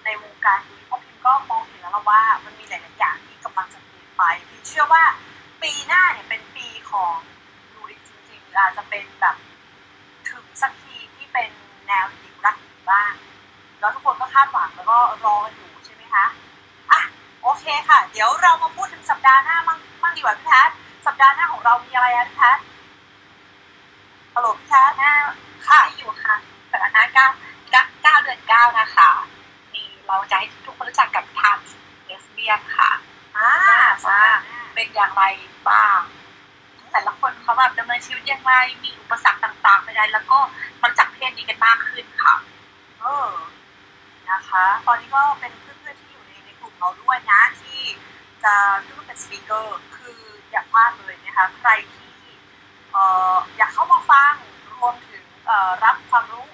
[0.05, 5.03] ในวงการนี้เพราะพิมก็มองเห็นแล้วว่ามันมีหลายๆอย่างที่กำลังจะเปลี่ยนไปพิมเชื่อว่า
[5.61, 7.15] ปีหน้าเนี่ยเป็นปีของ
[7.73, 9.35] ยูริจริงๆอาจจะเป็นแบบ
[10.29, 11.49] ถึงสักทีที่เป็น
[11.87, 13.13] แนวหญิงรักหญิงบ้าง
[13.79, 16.25] แล้วทุกคนก็คาดหวังแล้วก็รอกันอยู่ใช่ไหมคะ
[16.91, 17.01] อะ
[17.41, 22.63] โอเคค่ะ เดี๋ยวเรามาพูดถึงสัปดาห์หน้ามั่งมั่งดีกว่าพี่แพทย์สัปดาห์หน้าของเรามีอะไรอะพี่แพทย์
[24.33, 25.13] ฮัลโหลพี่แพทย์หน้า
[25.67, 26.35] ค่ะที่อยู่ค่ะ
[26.71, 27.27] สถานะเก้า
[27.71, 29.09] เก้าเก้าเดือนเก้านะคะ
[29.73, 31.57] มีเราจะให้ทุกคนรู้จักกับทาน
[32.05, 32.91] เลสเบียนค่ะ
[33.37, 33.49] อ่า
[34.03, 35.23] สัปดาห์หน้าเป็นอย่างไร
[35.69, 36.01] บ้าง
[36.91, 38.53] แต่ละคนเขาแบบดำเนินชีวิตอย่างไร
[38.83, 40.39] มีอุปสรรคต่างๆไปได้แล้วก็
[40.81, 42.35] มาจากเพศนี้กันมากขึ้นค่ะ
[43.01, 43.31] เออ
[44.31, 47.46] นะคะ ตอนนี้ก็เป็นเพื่อนๆที่อยู่ในในกลุ่มเราด้วยนะที่
[48.47, 50.19] จะขึ้นมาเป็นสปีกเกอร์คือ
[50.51, 52.15] อยากมากเลยนะคะใครที่
[52.91, 53.03] เอ่
[53.33, 54.33] ออยากเข้ามาฟัง
[54.73, 56.47] รวมถึงเอ่อรับความรู้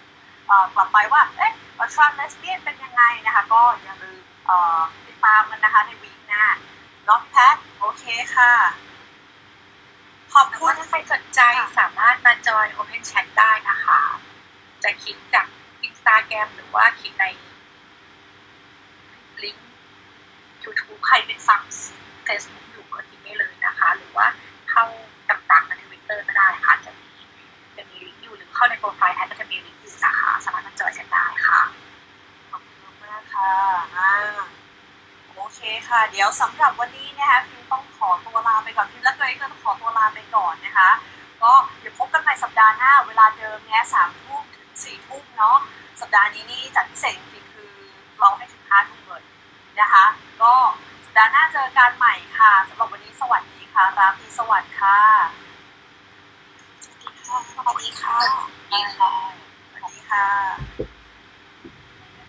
[0.48, 1.54] เอ่อกลับไปว่าเอ๊ะ
[1.94, 6.44] ทรานเลสเบียนเป็นยังไงนะคะก็อย่าลืมเอ่อติดตามมันนะคะในวีคหน้า
[7.06, 8.04] เน้องแพทโอเค
[8.36, 8.54] ค่ะ
[10.34, 11.40] ขอบคุคุณณถ้าใครสนใจ
[11.80, 14.02] สามารถมาจอย Open Chat ได้นะคะ
[14.84, 15.48] จะคลิกจาก
[15.88, 17.26] Instagram หรือว่าคลิกใน
[19.44, 19.70] ลิงก์
[20.64, 21.62] YouTube ใครเป็นฟัง
[22.28, 24.28] Facebook อยู่ก็คลิกได้เลยนะคะ หรือว่า
[24.70, 24.84] เข้า
[25.30, 27.12] ต่างๆในทวิตเตอร์ก็ได้ค่ะจะมี
[27.78, 31.62] จะมีลิงก์อยู่หรือเข้าในโปรไฟล์แทนก็จะมีลิงก์อยู่นะคะสามารถมาจอยกันได้ค่ะ
[32.52, 33.52] ขอบคุณมากค่ะ
[35.36, 40.90] โอเคค่ะ เดี๋ยวสำหรับวันนี้นะคะพิมต้องขอตัวลาไปก่อนพิมและเกรซก็ต้องขอตัวลาไปก่อนนะคะ
[41.44, 45.58] ก็เดี๋ยวพบกันใหม่สัปดาห์หน้า เวลาเดิมเนี่ยสามทุ่มถึงสี่ทุ่มเนาะ
[46.02, 47.74] สัปดาห์นี้นี่จัดพิเศษจริงๆคือ
[48.22, 49.24] ร้องให้ถึงห้าทุ่มเลย
[49.80, 50.06] นะคะ
[50.42, 50.54] ก็
[51.18, 55.00] ดาห์หน้าเจอกันใหม่ค่ะสำหรับวันนี้สวัสดีค่ะราตรีสวัสดิ์ค่ะ
[57.56, 58.16] สวัสดีค่ะ
[58.68, 60.93] สวัสดีค่ะ